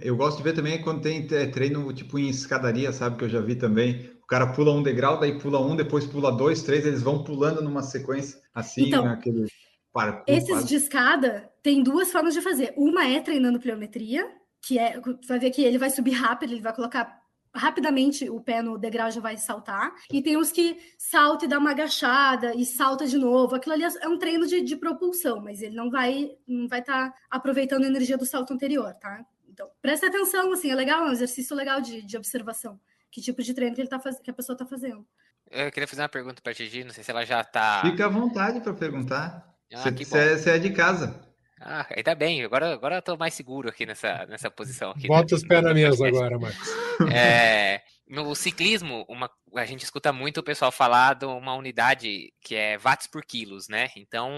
[0.01, 3.17] Eu gosto de ver também quando tem é, treino tipo em escadaria, sabe?
[3.17, 4.09] Que eu já vi também.
[4.23, 7.61] O cara pula um degrau, daí pula um, depois pula dois, três, eles vão pulando
[7.61, 9.47] numa sequência assim, então, naquele
[9.93, 10.23] parkour.
[10.27, 10.67] Esses quase.
[10.67, 12.73] de escada tem duas formas de fazer.
[12.77, 14.29] Uma é treinando pliometria,
[14.61, 17.21] que é, vai ver que ele vai subir rápido, ele vai colocar
[17.53, 19.93] rapidamente o pé no degrau já vai saltar.
[20.11, 23.55] E tem uns que salta e dá uma agachada e salta de novo.
[23.55, 27.09] Aquilo ali é um treino de, de propulsão, mas ele não vai não vai estar
[27.09, 29.25] tá aproveitando a energia do salto anterior, tá?
[29.47, 32.79] Então, presta atenção, assim, é legal, é um exercício legal de, de observação.
[33.11, 34.19] Que tipo de treino que, ele tá faz...
[34.19, 35.05] que a pessoa está fazendo.
[35.49, 37.81] Eu queria fazer uma pergunta para a Gigi, não sei se ela já está.
[37.81, 39.55] Fica à vontade para perguntar.
[39.73, 41.26] Ah, você, é, você é de casa.
[41.59, 44.91] Ah, ainda bem, agora, agora eu tô mais seguro aqui nessa, nessa posição.
[44.91, 45.37] Aqui, Bota né?
[45.37, 46.67] os pés na mesa agora, Marcos.
[47.13, 52.55] É, No ciclismo, uma, a gente escuta muito o pessoal falar de uma unidade que
[52.55, 53.89] é watts por quilos, né?
[53.95, 54.31] Então,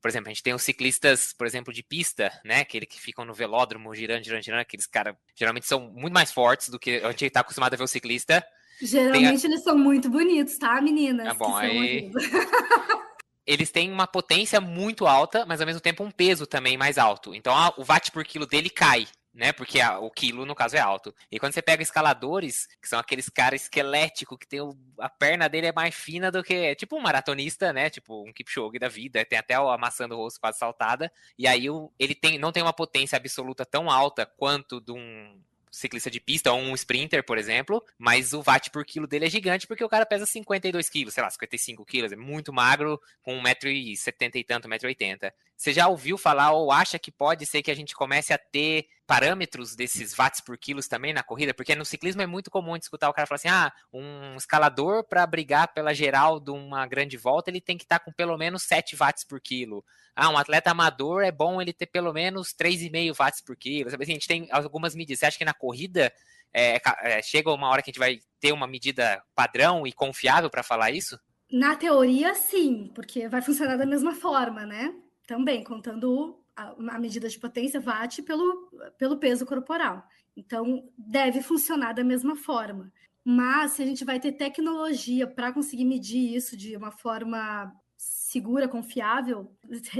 [0.00, 2.60] por exemplo, a gente tem os ciclistas, por exemplo, de pista, né?
[2.60, 6.68] Aquele que ficam no velódromo girando, girando, girando, aqueles caras geralmente são muito mais fortes
[6.70, 8.44] do que a gente está acostumado a ver o ciclista.
[8.80, 9.50] Geralmente a...
[9.50, 11.28] eles são muito bonitos, tá, meninas?
[11.28, 12.10] Tá bom, aí...
[13.48, 17.34] eles têm uma potência muito alta, mas ao mesmo tempo um peso também mais alto.
[17.34, 19.08] Então o watt por quilo dele cai
[19.38, 19.52] né?
[19.52, 21.14] Porque a, o quilo, no caso, é alto.
[21.30, 25.48] E quando você pega escaladores, que são aqueles caras esqueléticos, que tem o, a perna
[25.48, 26.54] dele é mais fina do que.
[26.54, 27.88] É tipo um maratonista, né?
[27.88, 31.10] Tipo um Kipchoge da vida, tem até a maçã do rosto quase saltada.
[31.38, 35.40] E aí o, ele tem, não tem uma potência absoluta tão alta quanto de um
[35.70, 39.30] ciclista de pista ou um sprinter, por exemplo, mas o watt por quilo dele é
[39.30, 43.40] gigante porque o cara pesa 52 quilos, sei lá, 55 quilos, é muito magro, com
[43.42, 45.32] 1,70m e tanto, 1,80m.
[45.58, 48.86] Você já ouviu falar ou acha que pode ser que a gente comece a ter
[49.04, 51.52] parâmetros desses watts por quilos também na corrida?
[51.52, 55.26] Porque no ciclismo é muito comum escutar o cara falar assim: ah, um escalador para
[55.26, 58.62] brigar pela geral de uma grande volta, ele tem que estar tá com pelo menos
[58.62, 59.84] 7 watts por quilo.
[60.14, 63.88] Ah, um atleta amador é bom ele ter pelo menos 3,5 watts por quilo.
[63.88, 65.18] Assim, a gente tem algumas medidas.
[65.18, 66.12] Você acha que na corrida
[66.54, 70.48] é, é, chega uma hora que a gente vai ter uma medida padrão e confiável
[70.48, 71.18] para falar isso?
[71.50, 74.94] Na teoria, sim, porque vai funcionar da mesma forma, né?
[75.28, 80.02] Também contando a, a medida de potência watt pelo, pelo peso corporal.
[80.34, 82.90] Então, deve funcionar da mesma forma.
[83.22, 88.66] Mas se a gente vai ter tecnologia para conseguir medir isso de uma forma segura,
[88.66, 89.54] confiável,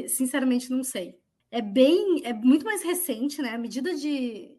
[0.08, 1.18] sinceramente não sei.
[1.50, 3.50] É bem, é muito mais recente, né?
[3.50, 4.56] A medida de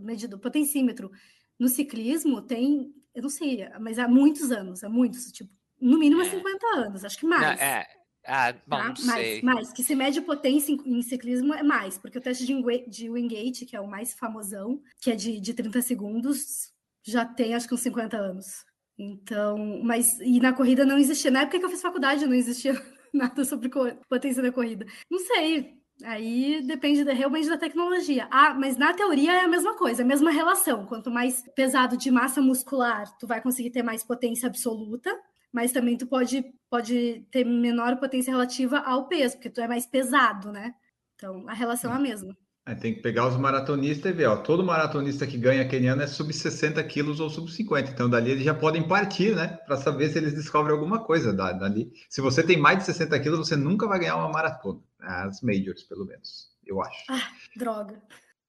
[0.00, 1.12] medida do potencímetro
[1.56, 6.22] no ciclismo tem, eu não sei, mas há muitos anos, há muitos, tipo, no mínimo
[6.22, 6.78] há 50 é.
[6.78, 7.42] anos, acho que mais.
[7.42, 7.86] Não, é,
[8.24, 8.88] ah, bom, tá?
[8.88, 9.42] não sei.
[9.42, 13.66] mais, que se mede potência em, ciclismo é mais, porque o teste de, de Wingate,
[13.66, 17.74] que é o mais famosão, que é de, de 30 segundos, já tem acho que
[17.74, 18.64] uns 50 anos.
[18.98, 21.30] Então, mas e na corrida não existia.
[21.30, 22.80] Na época que eu fiz faculdade não existia
[23.12, 23.70] nada sobre
[24.08, 24.86] potência da corrida.
[25.10, 25.80] Não sei.
[26.04, 28.28] Aí depende realmente da tecnologia.
[28.30, 30.86] Ah, mas na teoria é a mesma coisa, a mesma relação.
[30.86, 35.10] Quanto mais pesado de massa muscular, tu vai conseguir ter mais potência absoluta
[35.52, 39.86] mas também tu pode, pode ter menor potência relativa ao peso, porque tu é mais
[39.86, 40.74] pesado, né?
[41.14, 42.36] Então, a relação é a mesma.
[42.64, 46.02] É, tem que pegar os maratonistas e ver, ó, todo maratonista que ganha aquele ano
[46.02, 49.76] é sub 60 quilos ou sub 50, então dali eles já podem partir, né, para
[49.76, 51.92] saber se eles descobrem alguma coisa dali.
[52.08, 55.82] Se você tem mais de 60 quilos, você nunca vai ganhar uma maratona, as majors,
[55.82, 57.04] pelo menos, eu acho.
[57.10, 58.00] Ah, droga.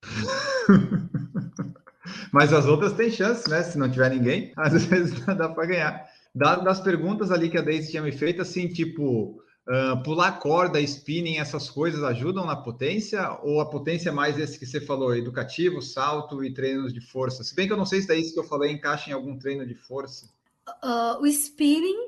[2.32, 6.08] Mas as outras têm chance, né, se não tiver ninguém, às vezes dá para ganhar
[6.34, 11.38] das perguntas ali que a Daisy tinha me feito, assim, tipo, uh, pular corda, spinning,
[11.38, 13.38] essas coisas ajudam na potência?
[13.44, 17.44] Ou a potência é mais esse que você falou, educativo, salto e treinos de força?
[17.44, 19.38] Se bem que eu não sei se daí isso que eu falei encaixa em algum
[19.38, 20.28] treino de força.
[20.84, 22.08] Uh, o spinning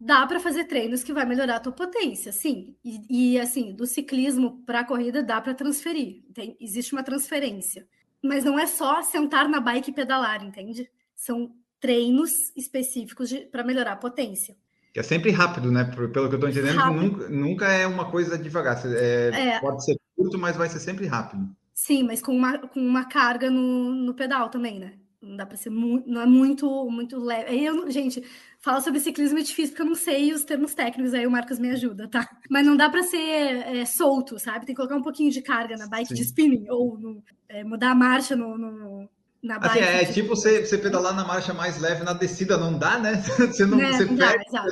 [0.00, 2.74] dá para fazer treinos que vai melhorar a tua potência, sim.
[2.84, 6.22] E, e assim, do ciclismo para a corrida dá para transferir.
[6.34, 7.86] Tem, existe uma transferência.
[8.22, 10.90] Mas não é só sentar na bike e pedalar, entende?
[11.14, 14.54] São treinos específicos para melhorar a potência.
[14.94, 15.84] É sempre rápido, né?
[15.84, 18.80] Pelo que eu estou entendendo, nunca, nunca, é uma coisa devagar.
[18.86, 21.48] É, é, pode ser curto, mas vai ser sempre rápido.
[21.72, 24.94] Sim, mas com uma, com uma carga no, no pedal também, né?
[25.22, 27.50] Não dá para ser muito, não é muito, muito leve.
[27.50, 28.24] Aí eu, gente,
[28.58, 31.58] falar sobre ciclismo é difícil porque eu não sei os termos técnicos, aí o Marcos
[31.58, 32.28] me ajuda, tá?
[32.50, 34.66] Mas não dá para ser é, solto, sabe?
[34.66, 36.14] Tem que colocar um pouquinho de carga na bike Sim.
[36.14, 39.08] de spinning ou no, é, mudar a marcha no, no,
[39.42, 42.98] na assim, é tipo você, você pedalar na marcha mais leve na descida, não dá,
[42.98, 43.22] né?
[43.38, 43.92] Você não, né?
[43.92, 44.70] você não dá, exato.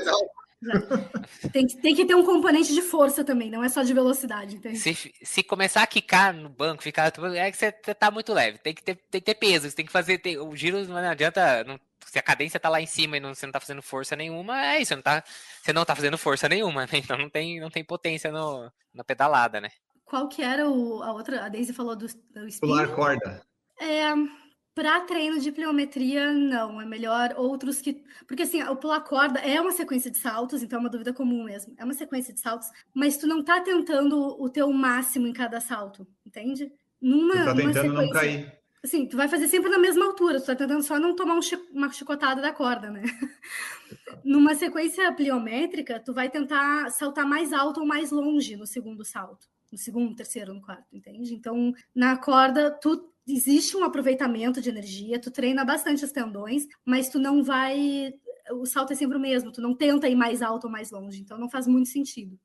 [1.53, 4.57] Tem, tem, que ter um componente de força também, não é só de velocidade.
[4.57, 4.77] Entende?
[4.77, 7.13] Se, se começar a quicar no banco, ficar.
[7.37, 9.87] É que você tá muito leve, tem que ter, tem que ter peso, você tem
[9.87, 10.19] que fazer.
[10.19, 11.63] Tem, o giro não adianta.
[11.63, 14.17] Não, se a cadência tá lá em cima e não, você não tá fazendo força
[14.17, 15.23] nenhuma, é isso, não tá,
[15.63, 16.93] você não tá fazendo força nenhuma, né?
[16.95, 19.71] Então não tem, não tem potência no, na pedalada, né?
[20.05, 21.45] Qual que era o, a outra?
[21.45, 23.43] A Daisy falou do, do Pular corda.
[23.79, 24.13] É,
[24.79, 26.81] para treino de pliometria, não.
[26.81, 28.01] É melhor outros que.
[28.29, 31.43] Porque assim, o pular corda é uma sequência de saltos, então é uma dúvida comum
[31.43, 31.75] mesmo.
[31.77, 35.61] É uma sequência de saltos, mas tu não tá tentando o teu máximo em cada
[35.61, 36.71] salto, entende?
[37.03, 38.57] Numa, tu tá tentando não cair.
[38.81, 41.41] Assim, tu vai fazer sempre na mesma altura, tu tá tentando só não tomar um
[41.73, 43.03] uma chicotada da corda, né?
[44.23, 49.49] Numa sequência pliométrica, tu vai tentar saltar mais alto ou mais longe no segundo salto.
[49.73, 51.35] No segundo, terceiro, no quarto, entende?
[51.35, 57.09] Então, na corda, tu existe um aproveitamento de energia, tu treina bastante os tendões, mas
[57.09, 58.13] tu não vai.
[58.53, 61.21] O salto é sempre o mesmo, tu não tenta ir mais alto ou mais longe,
[61.21, 62.39] então não faz muito sentido.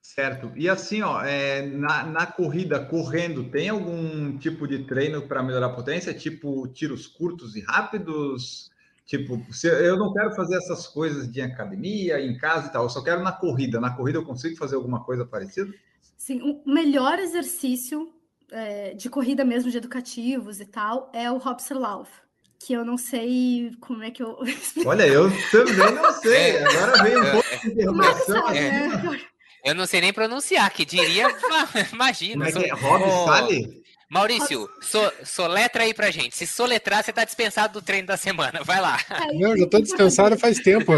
[0.00, 0.52] Certo.
[0.56, 5.66] E assim, ó, é, na, na corrida, correndo, tem algum tipo de treino para melhorar
[5.66, 6.14] a potência?
[6.14, 8.70] Tipo tiros curtos e rápidos?
[9.04, 12.90] Tipo, se eu não quero fazer essas coisas de academia, em casa e tal, eu
[12.90, 13.80] só quero na corrida.
[13.80, 15.72] Na corrida eu consigo fazer alguma coisa parecida?
[16.16, 18.12] Sim, o melhor exercício
[18.50, 22.10] é, de corrida mesmo, de educativos e tal, é o Hopserlauf,
[22.58, 24.38] que eu não sei como é que eu.
[24.86, 26.58] Olha, eu também não sei.
[26.58, 28.48] Agora veio um pouco de interrogação.
[28.50, 29.28] É.
[29.64, 31.26] Eu não sei nem pronunciar, que diria,
[31.92, 32.46] imagina.
[32.46, 32.74] Como é que é?
[32.74, 33.78] Rob oh, Sally?
[34.10, 36.34] Maurício, so, soletra aí pra gente.
[36.34, 38.64] Se soletrar, você tá dispensado do treino da semana.
[38.64, 38.98] Vai lá.
[39.34, 40.92] Não, já tô dispensado faz tempo.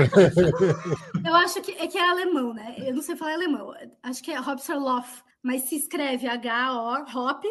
[1.27, 2.77] Eu acho que é que é alemão, né?
[2.79, 3.75] Eu não sei falar alemão.
[4.01, 7.45] Acho que é Hopserloff, mas se escreve H-O, Hop,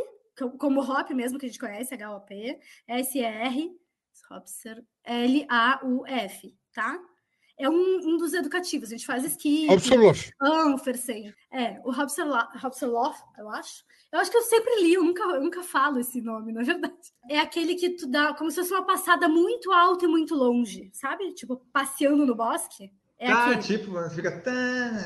[0.57, 3.71] como Hop mesmo que a gente conhece, H-O-P, S-R,
[4.31, 6.99] Hopser, L-A-U-F, tá?
[7.59, 8.87] é um, um, dos educativos.
[8.87, 9.67] A gente faz esqui.
[10.41, 11.33] Anfersen.
[11.51, 13.83] É, o Hopserloff, eu acho.
[14.11, 16.95] Eu acho que eu sempre li, eu nunca, eu nunca falo esse nome, na verdade.
[17.29, 20.89] É aquele que tu dá como se fosse uma passada muito alta e muito longe,
[20.93, 21.31] sabe?
[21.33, 22.91] Tipo, passeando no bosque.
[23.19, 23.79] É ah, aquele.
[23.79, 24.31] tipo, fica.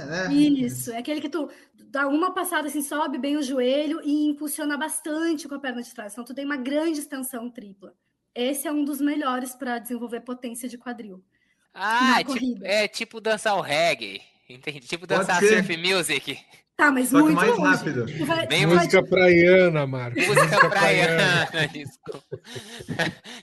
[0.05, 0.31] Né?
[0.31, 1.49] Isso, é aquele que tu
[1.93, 5.93] dá uma passada assim, sobe bem o joelho e impulsiona bastante com a perna de
[5.93, 6.11] trás.
[6.11, 7.93] Então, tu tem uma grande extensão tripla.
[8.33, 11.23] Esse é um dos melhores para desenvolver potência de quadril.
[11.71, 14.23] Ah, é tipo, é tipo dançar o reggae.
[14.49, 14.79] Entendi.
[14.79, 16.39] Tipo dançar surf music.
[16.75, 17.63] Tá, mas Só muito mais longe.
[17.63, 18.25] rápido.
[18.25, 19.09] Vai, Bem música vai...
[19.09, 20.19] praiana, Marco.
[20.19, 21.49] Música, praiana.
[21.71, 22.39] Desculpa.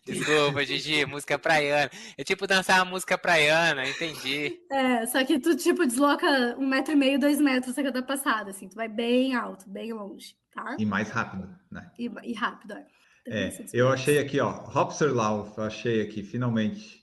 [0.04, 1.06] Desculpa, Gigi.
[1.06, 1.90] Música praiana.
[2.18, 4.58] É tipo dançar a música praiana, entendi.
[4.70, 8.50] É, só que tu, tipo, desloca um metro e meio, dois metros a cada passada,
[8.50, 8.68] assim.
[8.68, 10.76] Tu vai bem alto, bem longe, tá?
[10.76, 11.88] E mais rápido, né?
[11.98, 12.86] E, e rápido, é.
[13.26, 17.00] É, eu achei aqui, ó, Hopserlauf, achei aqui, finalmente.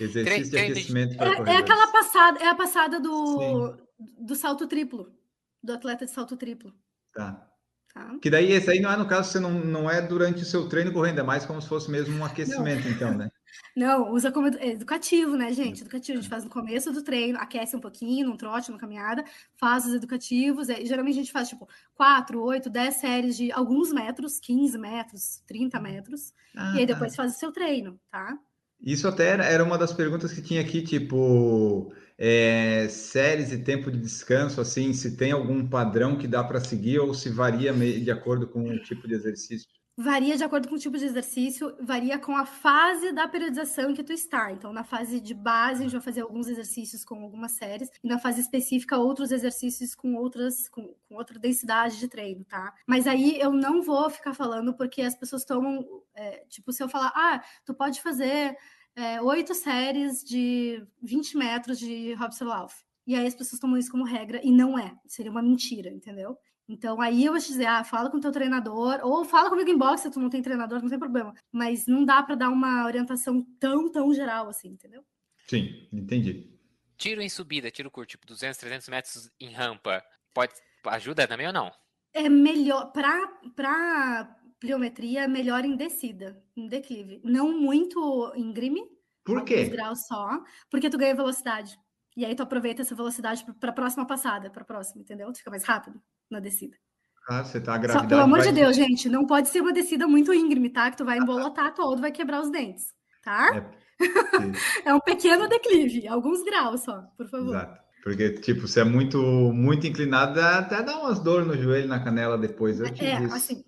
[0.00, 3.76] Exercício de aquecimento é, é, aquela passada, é a passada do,
[4.20, 5.12] do salto triplo,
[5.68, 6.74] do atleta de salto triplo.
[7.14, 7.46] Tá.
[7.94, 8.18] tá.
[8.20, 10.68] Que daí esse aí não é no caso, você não, não é durante o seu
[10.68, 12.90] treino correndo, é mais como se fosse mesmo um aquecimento, não.
[12.90, 13.30] então, né?
[13.74, 15.80] Não, usa como educativo, né, gente?
[15.80, 19.24] Educativo, a gente faz no começo do treino, aquece um pouquinho, num trote, numa caminhada,
[19.56, 20.68] faz os educativos.
[20.68, 25.42] É, geralmente a gente faz tipo 4, 8, 10 séries de alguns metros, 15 metros,
[25.46, 26.92] 30 metros, ah, e aí tá.
[26.92, 28.38] depois faz o seu treino, tá?
[28.80, 33.98] Isso até era uma das perguntas que tinha aqui, tipo, é, séries e tempo de
[33.98, 38.48] descanso, assim, se tem algum padrão que dá para seguir ou se varia de acordo
[38.48, 39.68] com o tipo de exercício?
[40.00, 44.04] Varia de acordo com o tipo de exercício, varia com a fase da periodização que
[44.04, 44.52] tu está.
[44.52, 48.08] Então, na fase de base, a gente vai fazer alguns exercícios com algumas séries, e
[48.08, 52.72] na fase específica, outros exercícios com outras, com, com outra densidade de treino, tá?
[52.86, 56.88] Mas aí eu não vou ficar falando porque as pessoas tomam, é, tipo, se eu
[56.88, 58.56] falar, ah, tu pode fazer
[58.98, 62.46] é, oito séries de 20 metros de Hobson
[63.06, 66.36] E aí as pessoas tomam isso como regra, e não é, seria uma mentira, entendeu?
[66.68, 69.70] Então aí eu vou te dizer, ah, fala com o teu treinador, ou fala comigo
[69.70, 71.32] em boxe, se tu não tem treinador, não tem problema.
[71.52, 75.04] Mas não dá para dar uma orientação tão, tão geral assim, entendeu?
[75.46, 76.58] Sim, entendi.
[76.96, 80.52] Tiro em subida, tiro curto, tipo 200, 300 metros em rampa, pode
[80.84, 81.72] ajuda também ou não?
[82.12, 88.82] É melhor para para pliometria é melhor em descida, em declive, não muito íngreme.
[89.24, 89.64] Por quê?
[89.68, 91.78] graus só, porque tu ganha velocidade.
[92.16, 95.30] E aí tu aproveita essa velocidade para a próxima passada, para a próxima, entendeu?
[95.32, 96.76] Tu fica mais rápido na descida.
[97.28, 98.04] Ah, você tá gravidade.
[98.04, 100.90] Só, pelo amor de Deus, gente, não pode ser uma descida muito íngreme, tá?
[100.90, 102.86] Que tu vai embolotar todo, vai quebrar os dentes,
[103.22, 103.54] tá?
[103.54, 103.98] É,
[104.88, 107.50] é um pequeno declive, alguns graus só, por favor.
[107.50, 107.88] Exato.
[108.02, 109.18] Porque, tipo, se é muito,
[109.52, 112.80] muito inclinado, até dá umas dores no joelho, na canela depois.
[112.80, 113.34] Eu é, isso.
[113.34, 113.64] assim,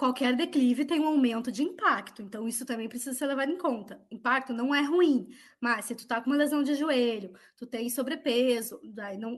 [0.00, 4.00] qualquer declive tem um aumento de impacto, então isso também precisa ser levado em conta.
[4.10, 5.28] Impacto não é ruim,
[5.60, 9.36] mas se tu tá com uma lesão de joelho, tu tem sobrepeso, daí não,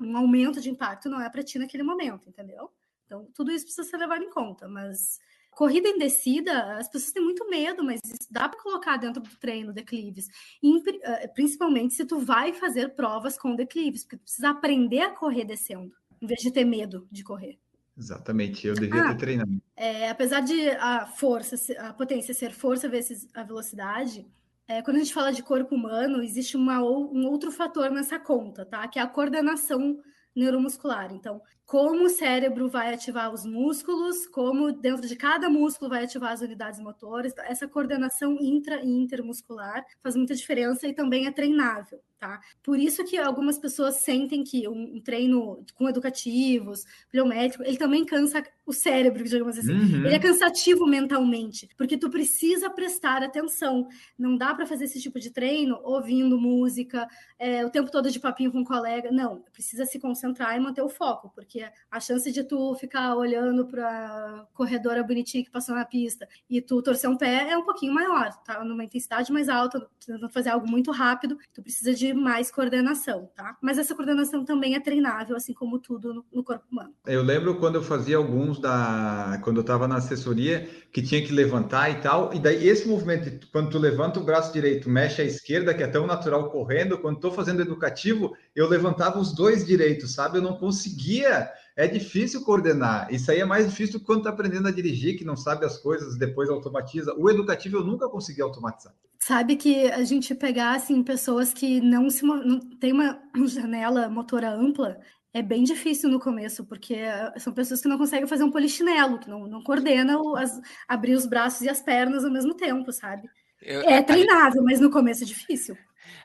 [0.00, 2.68] um aumento de impacto não é para ti naquele momento, entendeu?
[3.06, 5.20] Então tudo isso precisa ser levado em conta, mas
[5.52, 9.72] corrida em descida, as pessoas têm muito medo, mas dá para colocar dentro do treino
[9.72, 10.26] declives,
[10.64, 15.44] eh, principalmente se tu vai fazer provas com declives, porque tu precisa aprender a correr
[15.44, 17.61] descendo, em vez de ter medo de correr.
[17.96, 19.62] Exatamente, eu devia ah, ter treinado.
[19.76, 24.26] É, apesar de a força, a potência ser força vezes a velocidade,
[24.66, 28.64] é, quando a gente fala de corpo humano, existe uma, um outro fator nessa conta,
[28.64, 28.88] tá?
[28.88, 30.00] Que é a coordenação
[30.34, 31.12] neuromuscular.
[31.12, 36.32] Então, como o cérebro vai ativar os músculos, como dentro de cada músculo vai ativar
[36.32, 41.98] as unidades motoras, essa coordenação intra e intermuscular faz muita diferença e também é treinável
[42.22, 42.40] tá?
[42.62, 48.04] Por isso que algumas pessoas sentem que um, um treino com educativos, biométrico, ele também
[48.04, 49.72] cansa o cérebro, digamos assim.
[49.72, 50.06] Uhum.
[50.06, 53.88] Ele é cansativo mentalmente, porque tu precisa prestar atenção.
[54.16, 57.08] Não dá para fazer esse tipo de treino ouvindo música,
[57.40, 59.10] é, o tempo todo de papinho com um colega.
[59.10, 63.66] Não, precisa se concentrar e manter o foco, porque a chance de tu ficar olhando
[63.66, 67.92] para corredora bonitinha que passou na pista e tu torcer um pé é um pouquinho
[67.92, 68.64] maior, tá?
[68.64, 73.56] Numa intensidade mais alta, tentando fazer algo muito rápido, tu precisa de mais coordenação, tá?
[73.60, 76.92] Mas essa coordenação também é treinável, assim como tudo no, corpo humano.
[77.06, 79.40] Eu lembro quando eu fazia alguns da.
[79.42, 83.46] quando eu estava na assessoria, que tinha que levantar e tal, e daí esse movimento,
[83.50, 87.16] quando tu levanta o braço direito, mexe à esquerda, que é tão natural correndo, quando
[87.16, 90.38] estou fazendo educativo, eu levantava os dois direitos, sabe?
[90.38, 91.51] Eu não conseguia.
[91.76, 93.12] É difícil coordenar.
[93.12, 96.18] Isso aí é mais difícil quando está aprendendo a dirigir, que não sabe as coisas,
[96.18, 97.14] depois automatiza.
[97.16, 98.94] O educativo eu nunca consegui automatizar.
[99.18, 104.50] Sabe que a gente pegar assim pessoas que não se não tem uma janela motora
[104.52, 104.98] ampla,
[105.34, 106.96] é bem difícil no começo, porque
[107.38, 111.24] são pessoas que não conseguem fazer um polichinelo, que não, não coordenam as, abrir os
[111.24, 113.28] braços e as pernas ao mesmo tempo, sabe?
[113.62, 115.76] Eu, é treinável, mas no começo é difícil.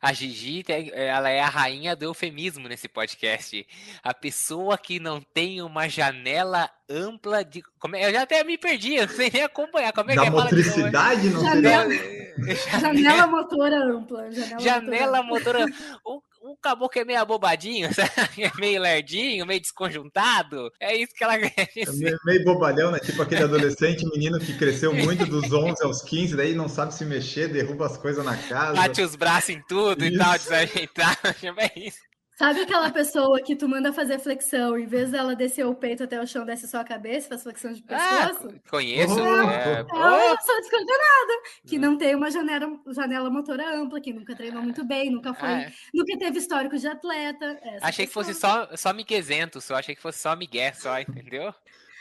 [0.01, 0.63] A Gigi,
[0.93, 3.65] ela é a rainha do eufemismo nesse podcast.
[4.03, 7.63] A pessoa que não tem uma janela ampla de.
[7.93, 9.91] É, eu já até me perdi, eu não sei nem acompanhar.
[9.93, 11.93] Como é da que é motricidade, não janela...
[12.79, 14.31] janela motora ampla.
[14.31, 15.65] Janela, janela motora.
[16.05, 17.89] O, o caboclo é meio abobadinho,
[18.37, 20.71] é meio lerdinho, meio desconjuntado.
[20.79, 21.87] É isso que ela quer dizer.
[21.87, 22.99] É meio, meio bobalhão, né?
[22.99, 27.05] Tipo aquele adolescente menino que cresceu muito dos 11 aos 15, daí não sabe se
[27.05, 28.73] mexer, derruba as coisas na casa.
[28.73, 30.15] Bate os braços em tudo isso.
[30.15, 31.17] e tal, desajeitado.
[31.57, 31.97] É isso.
[32.37, 36.21] Sabe aquela pessoa que tu manda fazer flexão, em vez dela descer o peito até
[36.21, 38.53] o chão, desce só a cabeça, faz flexão de ah, pescoço?
[38.55, 39.15] Ah, conheço.
[39.15, 41.33] Oh, é, é uma pessoa descoordenada,
[41.65, 45.49] que não tem uma janela, janela motora ampla, que nunca treinou muito bem, nunca foi,
[45.49, 45.73] ah, é.
[45.91, 47.59] nunca teve histórico de atleta.
[47.81, 51.51] Achei que fosse só, só miguezento, só achei que fosse só migué, só, entendeu?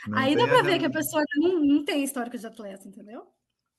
[0.07, 3.27] Não Aí dá pra ver que a pessoa não, não tem histórico de atleta, entendeu?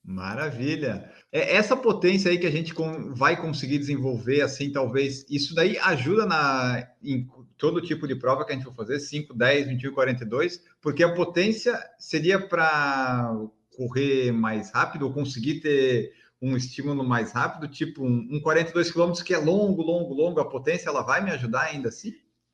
[0.03, 1.11] Maravilha.
[1.31, 2.73] É essa potência aí que a gente
[3.11, 7.27] vai conseguir desenvolver, assim, talvez, isso daí ajuda na, em
[7.57, 11.13] todo tipo de prova que a gente for fazer, 5, 10, 21, 42, porque a
[11.13, 13.35] potência seria para
[13.75, 19.11] correr mais rápido ou conseguir ter um estímulo mais rápido, tipo um, um 42 km
[19.23, 22.13] que é longo, longo, longo, a potência ela vai me ajudar ainda assim?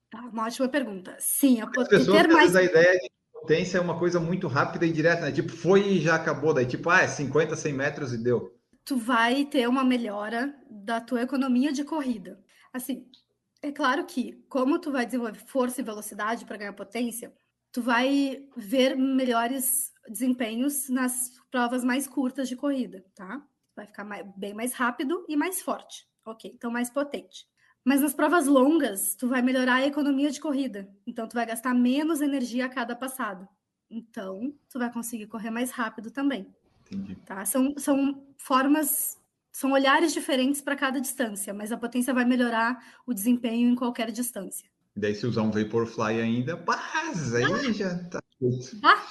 [0.09, 1.15] Tá, uma ótima pergunta.
[1.19, 2.11] Sim, a potência.
[2.11, 2.55] Ter mais...
[2.55, 3.09] a ideia de
[3.45, 5.31] potência é uma coisa muito rápida e direta, né?
[5.31, 6.51] Tipo, foi e já acabou.
[6.51, 8.59] Daí, tipo, ah, é 50, 100 metros e deu.
[8.83, 12.43] Tu vai ter uma melhora da tua economia de corrida.
[12.73, 13.07] Assim,
[13.61, 17.31] é claro que, como tu vai desenvolver força e velocidade para ganhar potência,
[17.71, 23.43] tu vai ver melhores desempenhos nas provas mais curtas de corrida, tá?
[23.75, 26.07] Vai ficar mais, bem mais rápido e mais forte.
[26.25, 27.45] Ok, então mais potente.
[27.85, 30.89] Mas nas provas longas, tu vai melhorar a economia de corrida.
[31.05, 33.47] Então, tu vai gastar menos energia a cada passado.
[33.87, 36.47] Então, tu vai conseguir correr mais rápido também.
[36.81, 37.15] Entendi.
[37.23, 37.45] Tá?
[37.45, 39.21] São, são formas,
[39.51, 44.09] são olhares diferentes para cada distância, mas a potência vai melhorar o desempenho em qualquer
[44.09, 44.67] distância.
[44.95, 47.71] E daí, se usar um Vaporfly ainda, mas aí ah!
[47.71, 48.24] já tá.
[48.83, 49.03] Ah!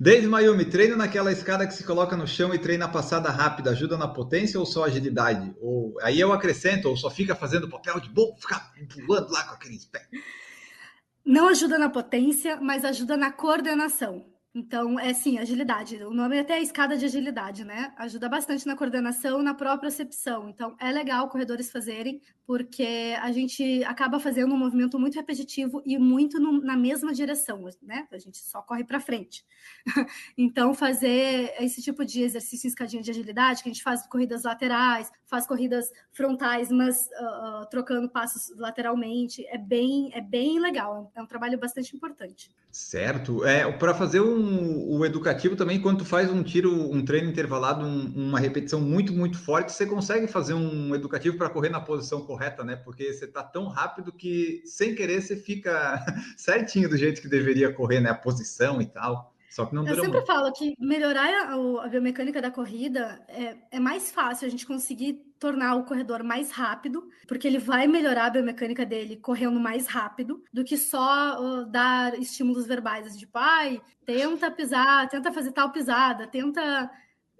[0.00, 3.70] Desde Mayumi, treina naquela escada que se coloca no chão e treina a passada rápida,
[3.70, 5.54] ajuda na potência ou só agilidade?
[5.60, 9.54] Ou aí eu acrescento, ou só fica fazendo papel de bom, ficar pulando lá com
[9.54, 10.08] aqueles pés.
[11.24, 14.31] Não ajuda na potência, mas ajuda na coordenação.
[14.54, 15.96] Então, é sim, agilidade.
[16.04, 17.90] O nome é até escada de agilidade, né?
[17.96, 20.46] Ajuda bastante na coordenação, na própria acepção.
[20.46, 25.96] Então, é legal corredores fazerem, porque a gente acaba fazendo um movimento muito repetitivo e
[25.96, 28.06] muito no, na mesma direção, né?
[28.12, 29.42] A gente só corre para frente.
[30.36, 34.42] então, fazer esse tipo de exercício em escadinha de agilidade, que a gente faz corridas
[34.42, 41.10] laterais, faz corridas frontais, mas uh, uh, trocando passos lateralmente, é bem, é bem legal.
[41.14, 42.50] É um trabalho bastante importante.
[42.70, 43.44] Certo.
[43.44, 47.84] É, para fazer um, o educativo também, quando tu faz um tiro, um treino intervalado,
[47.84, 52.24] um, uma repetição muito, muito forte, você consegue fazer um educativo para correr na posição
[52.24, 52.76] correta, né?
[52.76, 56.04] Porque você está tão rápido que, sem querer, você fica
[56.36, 58.10] certinho do jeito que deveria correr, né?
[58.10, 59.31] A posição e tal.
[59.52, 60.26] Só que não Eu sempre muito.
[60.26, 65.22] falo que melhorar a, a biomecânica da corrida é, é mais fácil a gente conseguir
[65.38, 70.42] tornar o corredor mais rápido, porque ele vai melhorar a biomecânica dele correndo mais rápido,
[70.50, 76.26] do que só uh, dar estímulos verbais, tipo, ai, tenta pisar, tenta fazer tal pisada,
[76.26, 76.90] tenta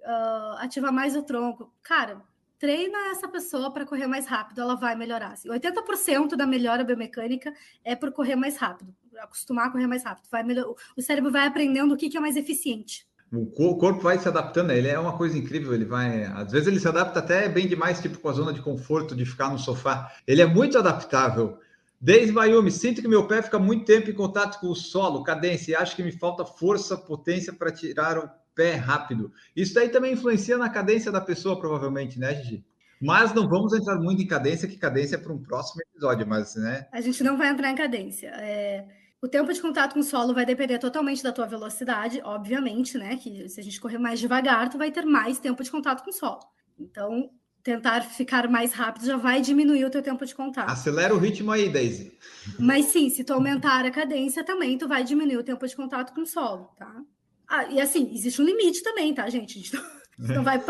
[0.01, 1.73] uh, ativar mais o tronco.
[1.81, 2.21] Cara,
[2.59, 5.31] treina essa pessoa para correr mais rápido, ela vai melhorar.
[5.31, 7.51] Assim, 80% da melhora biomecânica
[7.83, 10.27] é por correr mais rápido acostumar a correr mais rápido.
[10.31, 10.73] Vai melhor...
[10.95, 13.05] O cérebro vai aprendendo o que, que é mais eficiente.
[13.35, 16.79] O corpo vai se adaptando, ele é uma coisa incrível, ele vai, às vezes ele
[16.79, 20.11] se adapta até bem demais, tipo com a zona de conforto de ficar no sofá.
[20.27, 21.57] Ele é muito adaptável.
[21.99, 25.71] Desde Mayumi, sinto que meu pé fica muito tempo em contato com o solo, cadência,
[25.71, 29.31] e acho que me falta força, potência para tirar o pé rápido.
[29.55, 32.63] Isso daí também influencia na cadência da pessoa, provavelmente, né, Gigi?
[33.01, 36.55] Mas não vamos entrar muito em cadência, que cadência é para um próximo episódio, mas,
[36.55, 36.87] né?
[36.91, 38.27] A gente não vai entrar em cadência.
[38.35, 38.85] É
[39.23, 43.15] O tempo de contato com o solo vai depender totalmente da tua velocidade, obviamente, né?
[43.15, 46.09] Que se a gente correr mais devagar, tu vai ter mais tempo de contato com
[46.09, 46.41] o solo.
[46.77, 47.29] Então,
[47.63, 50.69] tentar ficar mais rápido já vai diminuir o teu tempo de contato.
[50.69, 52.11] Acelera o ritmo aí, Daisy.
[52.59, 56.13] Mas sim, se tu aumentar a cadência também, tu vai diminuir o tempo de contato
[56.13, 56.93] com o solo, tá?
[57.47, 59.57] Ah, e assim, existe um limite também, tá, gente?
[59.57, 59.73] A gente
[60.19, 60.61] não, não vai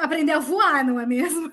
[0.00, 1.50] aprender a voar, não é mesmo?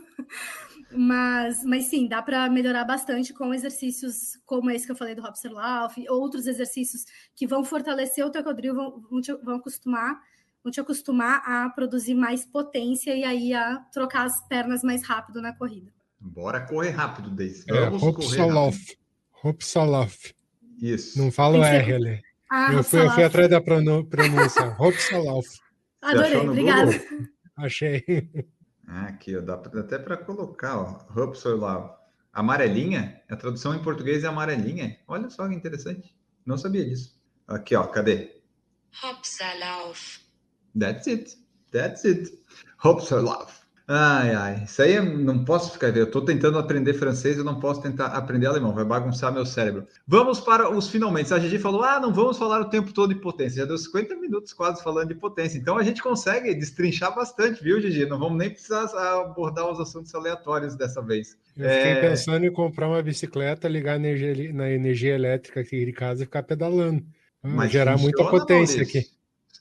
[0.95, 5.23] Mas, mas sim, dá para melhorar bastante com exercícios como esse que eu falei do
[5.23, 10.19] Hopserlauf, outros exercícios que vão fortalecer o teu quadril, vão, vão, te, vão acostumar
[10.63, 15.41] vão te acostumar a produzir mais potência e aí a trocar as pernas mais rápido
[15.41, 15.91] na corrida.
[16.19, 17.65] Bora correr rápido, Deise.
[17.67, 18.97] É, Hopsalof.
[19.43, 20.33] Hopsalof.
[20.81, 21.19] Isso.
[21.19, 22.21] Não falo R ali.
[22.49, 24.75] Ah, eu, fui, eu fui atrás da pronúncia.
[24.79, 25.47] Hopsalof.
[26.01, 26.91] Adorei, obrigada.
[27.57, 28.03] Achei.
[28.87, 31.95] Ah, aqui, ó, dá até para colocar, ó, Hopsalauf.
[32.33, 33.21] Amarelinha?
[33.29, 34.99] A tradução em português é amarelinha.
[35.07, 36.15] Olha só que interessante.
[36.45, 37.15] Não sabia disso.
[37.47, 38.41] Aqui, ó, cadê?
[39.03, 40.21] Hopsalauf.
[40.77, 41.37] That's it.
[41.71, 42.43] That's it.
[42.83, 43.62] Love.
[43.87, 44.63] Ai, ai.
[44.63, 45.95] Isso aí eu não posso ficar.
[45.95, 49.85] Eu estou tentando aprender francês, eu não posso tentar aprender alemão, vai bagunçar meu cérebro.
[50.07, 51.33] Vamos para os finalmente.
[51.33, 53.61] A Gigi falou: ah, não vamos falar o tempo todo de potência.
[53.61, 55.57] Já deu 50 minutos quase falando de potência.
[55.57, 58.05] Então a gente consegue destrinchar bastante, viu, Gigi?
[58.05, 58.85] Não vamos nem precisar
[59.21, 61.37] abordar os assuntos aleatórios dessa vez.
[61.57, 62.01] Eu fiquei é...
[62.01, 66.25] pensando em comprar uma bicicleta, ligar na energia, na energia elétrica aqui de casa e
[66.25, 67.03] ficar pedalando.
[67.43, 69.05] Mas gerar muita potência aqui.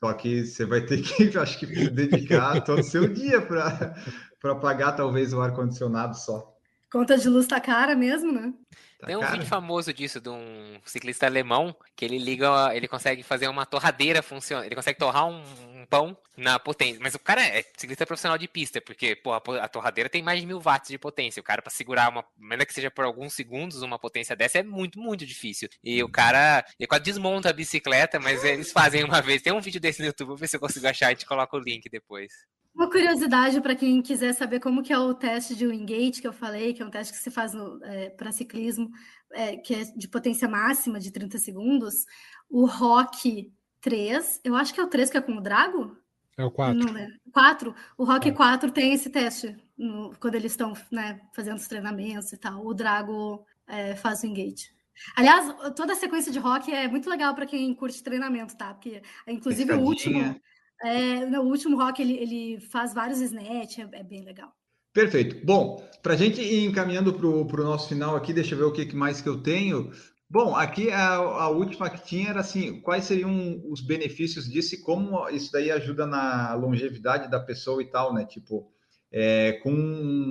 [0.03, 4.93] Só que você vai ter que, acho que, dedicar todo o seu dia para pagar
[4.93, 6.53] talvez o ar-condicionado só.
[6.91, 8.53] Conta de luz tá cara mesmo, né?
[8.99, 9.33] Tá Tem um cara.
[9.35, 14.23] vídeo famoso disso de um ciclista alemão que ele liga, ele consegue fazer uma torradeira
[14.23, 15.41] funcionar, ele consegue torrar um,
[15.83, 17.01] um, pão na potência.
[17.03, 20.47] Mas o cara é ciclista profissional de pista, porque pô, a, torradeira tem mais de
[20.47, 21.41] mil watts de potência.
[21.41, 24.63] O cara para segurar uma, ainda que seja por alguns segundos, uma potência dessa é
[24.63, 25.69] muito, muito difícil.
[25.83, 29.43] E o cara, ele quase desmonta a bicicleta, mas eles fazem uma vez.
[29.43, 31.57] Tem um vídeo desse no YouTube, vou ver se eu consigo achar e te coloco
[31.57, 32.33] o link depois.
[32.75, 36.33] Uma curiosidade para quem quiser saber como que é o teste de Wingate que eu
[36.33, 37.53] falei, que é um teste que se faz
[37.83, 38.89] é, para ciclismo,
[39.33, 42.07] é, que é de potência máxima de 30 segundos.
[42.49, 43.53] O Rock
[43.83, 45.97] 3, eu acho que é o 3 que é com o Drago?
[46.39, 46.79] É o 4.
[46.79, 47.09] Não, né?
[47.33, 47.75] 4.
[47.99, 48.33] O Rock é.
[48.33, 52.65] 4 tem esse teste no, quando eles estão né, fazendo os treinamentos e tal.
[52.65, 54.71] O Drago é, faz o Engage.
[55.17, 58.75] Aliás, toda a sequência de rock é muito legal para quem curte treinamento, tá?
[58.75, 60.37] Porque, inclusive, o último,
[60.83, 64.53] é, no último rock ele, ele faz vários snatch, é, é bem legal.
[64.93, 65.45] Perfeito.
[65.45, 68.73] Bom, para a gente ir encaminhando para o nosso final aqui, deixa eu ver o
[68.73, 69.91] que mais que eu tenho.
[70.33, 74.79] Bom, aqui a, a, última que tinha era assim, quais seriam os benefícios disso e
[74.79, 78.25] como isso daí ajuda na longevidade da pessoa e tal, né?
[78.25, 78.73] Tipo,
[79.13, 79.71] é, com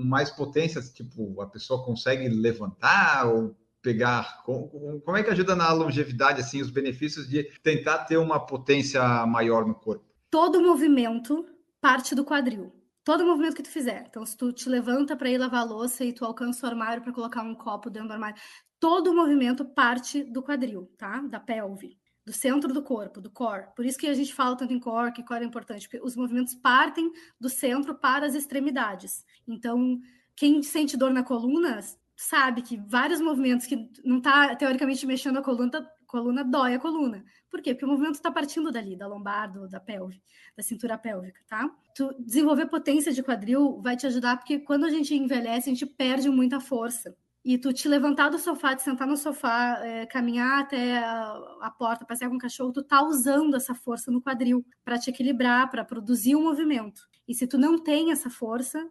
[0.04, 6.42] mais potência, tipo, a pessoa consegue levantar ou pegar, como é que ajuda na longevidade,
[6.42, 10.12] assim, os benefícios de tentar ter uma potência maior no corpo?
[10.32, 11.46] todo movimento
[11.82, 12.72] parte do quadril.
[13.04, 14.06] Todo movimento que tu fizer.
[14.08, 17.02] Então, se tu te levanta para ir lavar a louça e tu alcança o armário
[17.02, 18.40] para colocar um copo dentro do armário,
[18.80, 21.22] todo movimento parte do quadril, tá?
[21.22, 23.68] Da pelve, do centro do corpo, do core.
[23.76, 26.16] Por isso que a gente fala tanto em core, que core é importante, porque os
[26.16, 29.24] movimentos partem do centro para as extremidades.
[29.48, 30.00] Então,
[30.36, 31.80] quem sente dor na coluna
[32.16, 37.24] sabe que vários movimentos que não está teoricamente mexendo a coluna, coluna dói a coluna.
[37.50, 37.74] Por quê?
[37.74, 40.22] Porque o movimento está partindo dali, da lombar, do, da pelve,
[40.56, 41.72] da cintura pélvica, tá?
[41.96, 45.86] Tu desenvolver potência de quadril vai te ajudar, porque quando a gente envelhece, a gente
[45.86, 47.16] perde muita força.
[47.44, 51.72] E tu te levantar do sofá, te sentar no sofá, é, caminhar até a, a
[51.72, 55.72] porta, passear com o cachorro, tu tá usando essa força no quadril para te equilibrar,
[55.72, 57.02] para produzir o um movimento.
[57.28, 58.88] E se tu não tem essa força,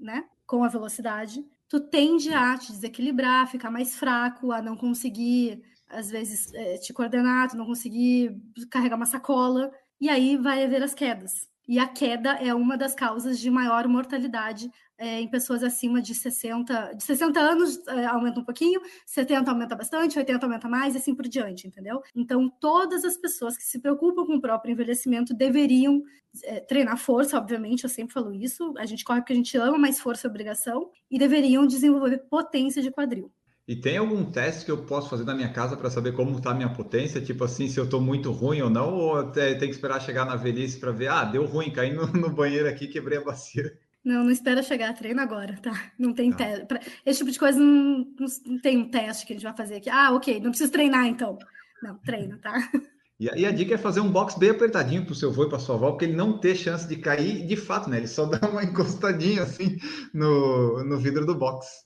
[0.00, 5.62] né, com a velocidade, tu tende a te desequilibrar, ficar mais fraco, a não conseguir
[5.92, 8.40] às vezes, é, te coordenar, tu não conseguir
[8.70, 9.70] carregar uma sacola,
[10.00, 11.48] e aí vai haver as quedas.
[11.68, 14.68] E a queda é uma das causas de maior mortalidade
[14.98, 19.74] é, em pessoas acima de 60, de 60 anos é, aumenta um pouquinho, 70 aumenta
[19.74, 22.00] bastante, 80 aumenta mais, e assim por diante, entendeu?
[22.14, 26.02] Então, todas as pessoas que se preocupam com o próprio envelhecimento deveriam
[26.44, 29.78] é, treinar força, obviamente, eu sempre falo isso, a gente corre porque a gente ama,
[29.78, 33.32] mas força é obrigação, e deveriam desenvolver potência de quadril.
[33.66, 36.50] E tem algum teste que eu posso fazer na minha casa para saber como está
[36.50, 37.20] a minha potência?
[37.20, 38.92] Tipo assim, se eu estou muito ruim ou não?
[38.92, 41.08] Ou tem que esperar chegar na velhice para ver?
[41.08, 43.72] Ah, deu ruim, caí no, no, banheiro aqui, quebrei a bacia.
[44.04, 45.92] Não, não espera chegar, treino agora, tá?
[45.96, 46.38] Não tem tá.
[46.38, 46.92] teste.
[47.06, 48.04] Esse tipo de coisa não,
[48.44, 49.88] não, tem um teste que a gente vai fazer aqui.
[49.88, 51.38] Ah, ok, não preciso treinar então.
[51.80, 52.52] Não, treina, tá?
[53.20, 55.48] E, e a dica é fazer um box bem apertadinho para o seu avô e
[55.48, 57.98] para sua avó, porque ele não ter chance de cair de fato, né?
[57.98, 59.78] Ele só dá uma encostadinha assim
[60.12, 61.84] no, no vidro do box.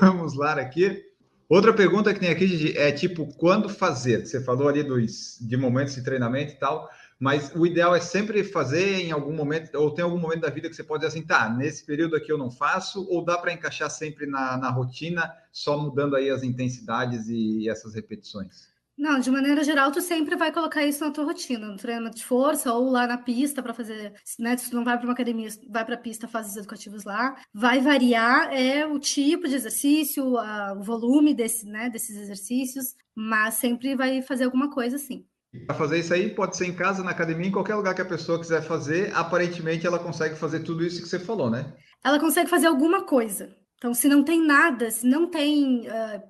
[0.00, 1.11] Vamos lá aqui.
[1.52, 4.24] Outra pergunta que tem aqui, Gigi, é tipo, quando fazer?
[4.24, 6.88] Você falou ali dos, de momentos de treinamento e tal,
[7.20, 10.70] mas o ideal é sempre fazer em algum momento, ou tem algum momento da vida
[10.70, 13.52] que você pode dizer assim, tá, nesse período aqui eu não faço, ou dá para
[13.52, 18.71] encaixar sempre na, na rotina, só mudando aí as intensidades e essas repetições?
[18.96, 22.24] Não, de maneira geral, tu sempre vai colocar isso na tua rotina, no treinamento de
[22.24, 24.56] força ou lá na pista para fazer, né?
[24.56, 27.34] Se tu não vai para uma academia, vai para a pista, faz os educativos lá.
[27.54, 33.54] Vai variar é o tipo de exercício, a, o volume desse, né, desses exercícios, mas
[33.54, 35.26] sempre vai fazer alguma coisa assim.
[35.66, 38.06] Para fazer isso aí, pode ser em casa, na academia, em qualquer lugar que a
[38.06, 39.14] pessoa quiser fazer.
[39.14, 41.74] Aparentemente, ela consegue fazer tudo isso que você falou, né?
[42.02, 43.54] Ela consegue fazer alguma coisa.
[43.76, 46.22] Então, se não tem nada, se não tem uh,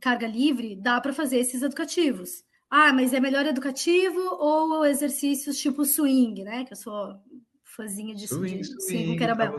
[0.00, 2.44] carga livre, dá para fazer esses educativos.
[2.70, 6.64] Ah, mas é melhor educativo ou exercícios tipo swing, né?
[6.64, 7.16] Que eu sou
[7.64, 9.58] fãzinha de swing, swing, swing com kettlebell.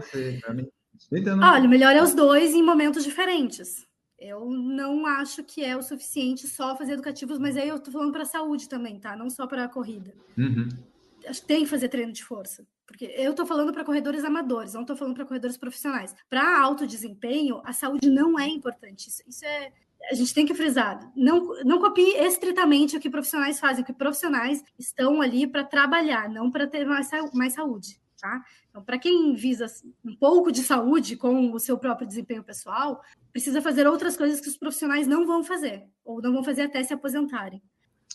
[1.41, 3.87] Olha, o melhor é os dois em momentos diferentes.
[4.19, 8.11] Eu não acho que é o suficiente só fazer educativos, mas aí eu tô falando
[8.11, 9.15] para a saúde também, tá?
[9.15, 10.13] Não só para a corrida.
[10.37, 10.67] Uhum.
[11.25, 12.67] Acho que tem que fazer treino de força.
[12.85, 16.13] Porque eu tô falando para corredores amadores, não tô falando para corredores profissionais.
[16.29, 19.07] Para alto desempenho, a saúde não é importante.
[19.07, 19.71] Isso, isso é,
[20.11, 24.63] a gente tem que frisar, não, não copie estritamente o que profissionais fazem, porque profissionais
[24.77, 28.43] estão ali para trabalhar, não para ter mais, mais saúde, tá?
[28.69, 29.65] Então, para quem visa
[30.05, 34.47] um pouco de saúde com o seu próprio desempenho pessoal, precisa fazer outras coisas que
[34.47, 37.61] os profissionais não vão fazer, ou não vão fazer até se aposentarem.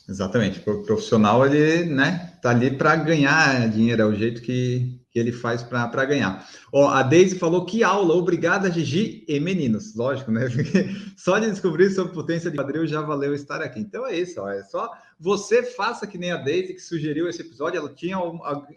[0.08, 0.58] Exatamente.
[0.68, 5.30] O profissional, ele, né, tá ali para ganhar dinheiro, é o jeito que, que ele
[5.30, 6.44] faz para ganhar.
[6.72, 9.94] Ó, a Deise falou que aula, obrigada, Gigi e meninos.
[9.94, 10.48] Lógico, né?
[10.50, 13.78] Porque só de descobrir sobre potência de quadril já valeu estar aqui.
[13.78, 17.42] Então é isso, ó, é só você faça que nem a Deise que sugeriu esse
[17.42, 17.78] episódio.
[17.78, 18.18] Ela tinha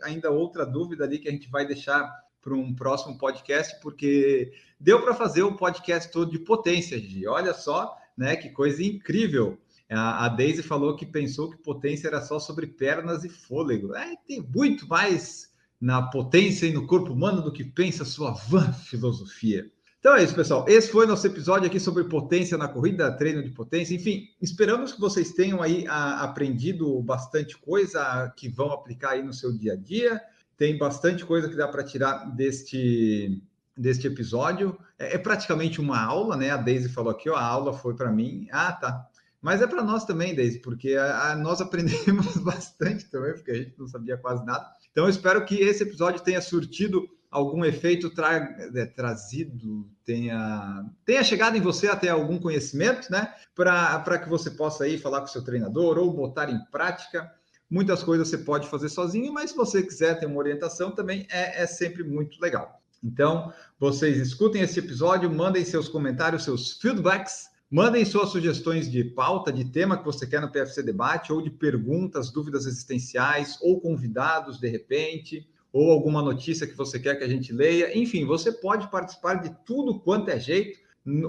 [0.04, 2.08] ainda outra dúvida ali que a gente vai deixar
[2.40, 7.26] para um próximo podcast, porque deu para fazer o podcast todo de potência, Gigi.
[7.26, 8.36] Olha só, né?
[8.36, 9.58] Que coisa incrível.
[9.90, 13.96] A, Daisy falou que pensou que potência era só sobre pernas e fôlego.
[13.96, 15.47] É, tem muito mais
[15.80, 19.72] na potência e no corpo humano do que pensa sua vã filosofia.
[20.00, 20.64] Então é isso, pessoal.
[20.68, 23.96] Esse foi nosso episódio aqui sobre potência na corrida, treino de potência.
[23.96, 29.34] Enfim, esperamos que vocês tenham aí a, aprendido bastante coisa que vão aplicar aí no
[29.34, 30.22] seu dia a dia.
[30.56, 33.42] Tem bastante coisa que dá para tirar deste,
[33.76, 34.78] deste episódio.
[34.98, 36.52] É, é, praticamente uma aula, né?
[36.52, 38.48] A Daisy falou aqui, ó, a aula foi para mim.
[38.52, 39.08] Ah, tá.
[39.42, 43.56] Mas é para nós também, Daisy, porque a, a, nós aprendemos bastante também, porque a
[43.56, 44.66] gente não sabia quase nada.
[44.98, 51.24] Então, eu espero que esse episódio tenha surtido algum efeito tra é, trazido, tenha, tenha
[51.24, 53.32] chegado em você até algum conhecimento, né?
[53.54, 57.32] Para que você possa ir falar com seu treinador ou botar em prática.
[57.70, 61.62] Muitas coisas você pode fazer sozinho, mas se você quiser ter uma orientação também é,
[61.62, 62.82] é sempre muito legal.
[63.04, 69.52] Então, vocês escutem esse episódio, mandem seus comentários, seus feedbacks Mandem suas sugestões de pauta,
[69.52, 74.58] de tema que você quer no PFC Debate, ou de perguntas, dúvidas existenciais, ou convidados
[74.58, 77.98] de repente, ou alguma notícia que você quer que a gente leia.
[77.98, 80.80] Enfim, você pode participar de tudo quanto é jeito,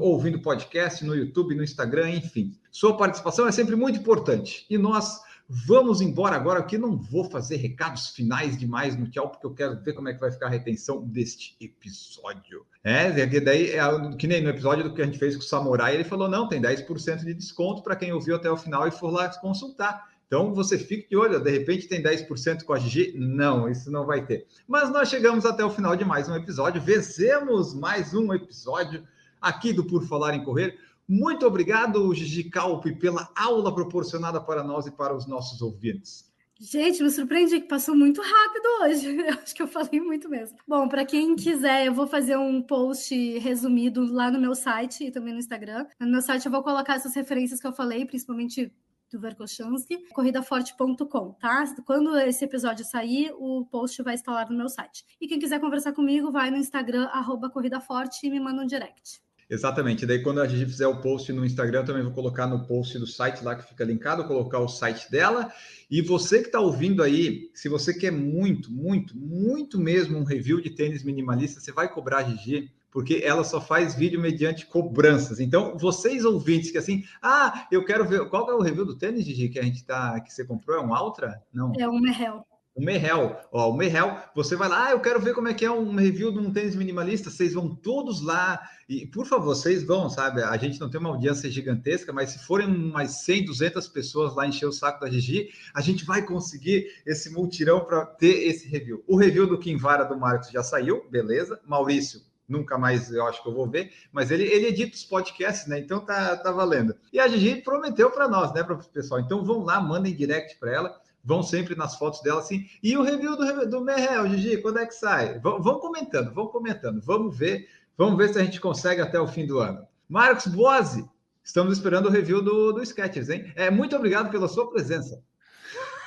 [0.00, 2.56] ouvindo podcast no YouTube, no Instagram, enfim.
[2.70, 4.64] Sua participação é sempre muito importante.
[4.70, 5.20] E nós
[5.50, 9.82] Vamos embora agora, que não vou fazer recados finais demais no tchau, porque eu quero
[9.82, 12.66] ver como é que vai ficar a retenção deste episódio.
[12.84, 13.80] É, daí, é,
[14.18, 16.46] que nem no episódio do que a gente fez com o Samurai, ele falou: não,
[16.46, 20.08] tem 10% de desconto para quem ouviu até o final e for lá consultar.
[20.26, 23.14] Então você fique de olho, de repente tem 10% com a Gigi?
[23.16, 24.46] Não, isso não vai ter.
[24.66, 29.02] Mas nós chegamos até o final de mais um episódio, vencemos mais um episódio
[29.40, 30.78] aqui do Por Falar em Correr.
[31.08, 36.28] Muito obrigado, Gigi Calpe, pela aula proporcionada para nós e para os nossos ouvintes.
[36.60, 39.16] Gente, me surpreendi que passou muito rápido hoje.
[39.26, 40.58] Eu acho que eu falei muito mesmo.
[40.66, 45.10] Bom, para quem quiser, eu vou fazer um post resumido lá no meu site e
[45.12, 45.86] também no Instagram.
[46.00, 48.72] No meu site eu vou colocar essas referências que eu falei, principalmente
[49.10, 51.64] do Verkoshansky, corridaforte.com, tá?
[51.86, 55.04] Quando esse episódio sair, o post vai estar lá no meu site.
[55.20, 58.66] E quem quiser conversar comigo, vai no Instagram, arroba Corrida Forte e me manda um
[58.66, 59.22] direct.
[59.50, 60.04] Exatamente.
[60.04, 63.06] Daí, quando a gente fizer o post no Instagram, também vou colocar no post do
[63.06, 65.50] site lá que fica linkado, colocar o site dela.
[65.90, 70.60] E você que está ouvindo aí, se você quer muito, muito, muito mesmo um review
[70.60, 75.40] de tênis minimalista, você vai cobrar a Gigi, porque ela só faz vídeo mediante cobranças.
[75.40, 79.24] Então, vocês ouvintes que assim, ah, eu quero ver qual é o review do tênis,
[79.24, 80.76] Gigi, que a gente tá, que você comprou?
[80.76, 81.42] É um Ultra?
[81.52, 81.72] Não.
[81.78, 82.44] É um Merrell.
[82.78, 85.64] O Merrell, ó, o Merrell, você vai lá, ah, eu quero ver como é que
[85.64, 89.82] é um review de um tênis minimalista, vocês vão todos lá, e por favor, vocês
[89.82, 93.88] vão, sabe, a gente não tem uma audiência gigantesca, mas se forem umas 100, 200
[93.88, 98.46] pessoas lá encher o saco da Gigi, a gente vai conseguir esse multirão para ter
[98.46, 99.02] esse review.
[99.08, 103.42] O review do Kim Vara do Marcos já saiu, beleza, Maurício, nunca mais eu acho
[103.42, 105.80] que eu vou ver, mas ele, ele edita os podcasts, né?
[105.80, 106.94] Então tá, tá valendo.
[107.12, 109.20] E a Gigi prometeu para nós, né, para pessoal.
[109.20, 112.68] Então vão lá, mandem direct para ela, vão sempre nas fotos dela assim.
[112.82, 115.38] E o review do, do Merrell, Gigi, quando é que sai?
[115.38, 119.28] Vão, vão comentando, vão comentando, vamos ver, vamos ver se a gente consegue até o
[119.28, 119.86] fim do ano.
[120.08, 121.08] Marcos Boazzi,
[121.44, 123.52] estamos esperando o review do, do Sketchers, hein?
[123.54, 125.22] É, muito obrigado pela sua presença.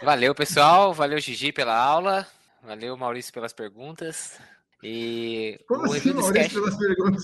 [0.02, 0.94] Valeu, pessoal.
[0.94, 2.26] Valeu, Gigi, pela aula.
[2.64, 4.40] Valeu, Maurício, pelas perguntas.
[4.84, 6.54] E Como o assim, Maurício, sketch...
[6.54, 7.24] pelas perguntas?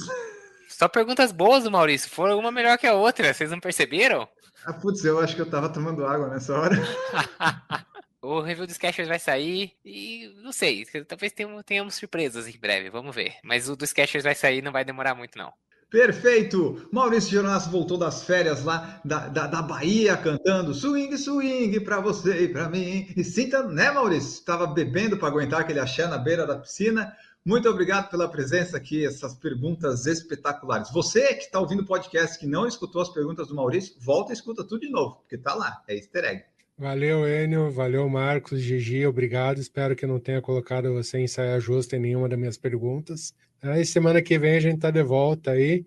[0.67, 2.09] Só perguntas boas do Maurício.
[2.09, 3.33] Foram uma melhor que a outra.
[3.33, 4.27] Vocês não perceberam?
[4.67, 6.75] Ah, putz, eu acho que eu tava tomando água nessa hora.
[8.21, 11.33] o review dos Skechers vai sair e não sei, talvez
[11.65, 13.35] tenhamos surpresas em breve, vamos ver.
[13.41, 15.53] Mas o dos Skechers vai sair não vai demorar muito, não.
[15.89, 16.85] Perfeito!
[16.91, 22.43] Maurício Geronasso voltou das férias lá da, da, da Bahia cantando swing, swing para você
[22.43, 23.07] e para mim.
[23.15, 24.33] E sinta, né, Maurício?
[24.33, 27.15] Estava bebendo para aguentar aquele axé na beira da piscina.
[27.47, 30.91] Muito obrigado pela presença aqui, essas perguntas espetaculares.
[30.91, 34.35] Você que está ouvindo o podcast que não escutou as perguntas do Maurício, volta e
[34.35, 36.43] escuta tudo de novo, porque está lá, é easter egg.
[36.77, 37.71] Valeu, Enio.
[37.71, 39.05] Valeu, Marcos, Gigi.
[39.05, 39.61] Obrigado.
[39.61, 43.33] Espero que não tenha colocado você em saia justa em nenhuma das minhas perguntas.
[43.61, 45.85] Aí semana que vem a gente tá de volta aí.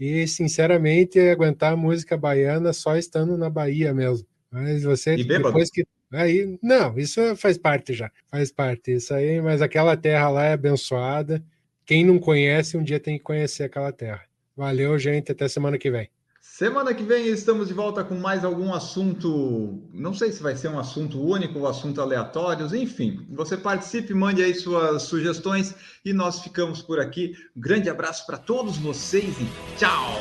[0.00, 4.26] E, sinceramente, aguentar a música baiana só estando na Bahia mesmo.
[4.50, 5.84] Mas você, e depois que.
[6.14, 8.10] Aí, não, isso faz parte já.
[8.30, 8.92] Faz parte.
[8.92, 11.42] Isso aí, mas aquela terra lá é abençoada.
[11.84, 14.22] Quem não conhece, um dia tem que conhecer aquela terra.
[14.56, 15.32] Valeu, gente.
[15.32, 16.08] Até semana que vem.
[16.40, 19.82] Semana que vem estamos de volta com mais algum assunto.
[19.92, 23.26] Não sei se vai ser um assunto único ou assunto aleatórios, enfim.
[23.30, 27.34] Você participe, mande aí suas sugestões e nós ficamos por aqui.
[27.56, 30.14] Um grande abraço para todos vocês e tchau!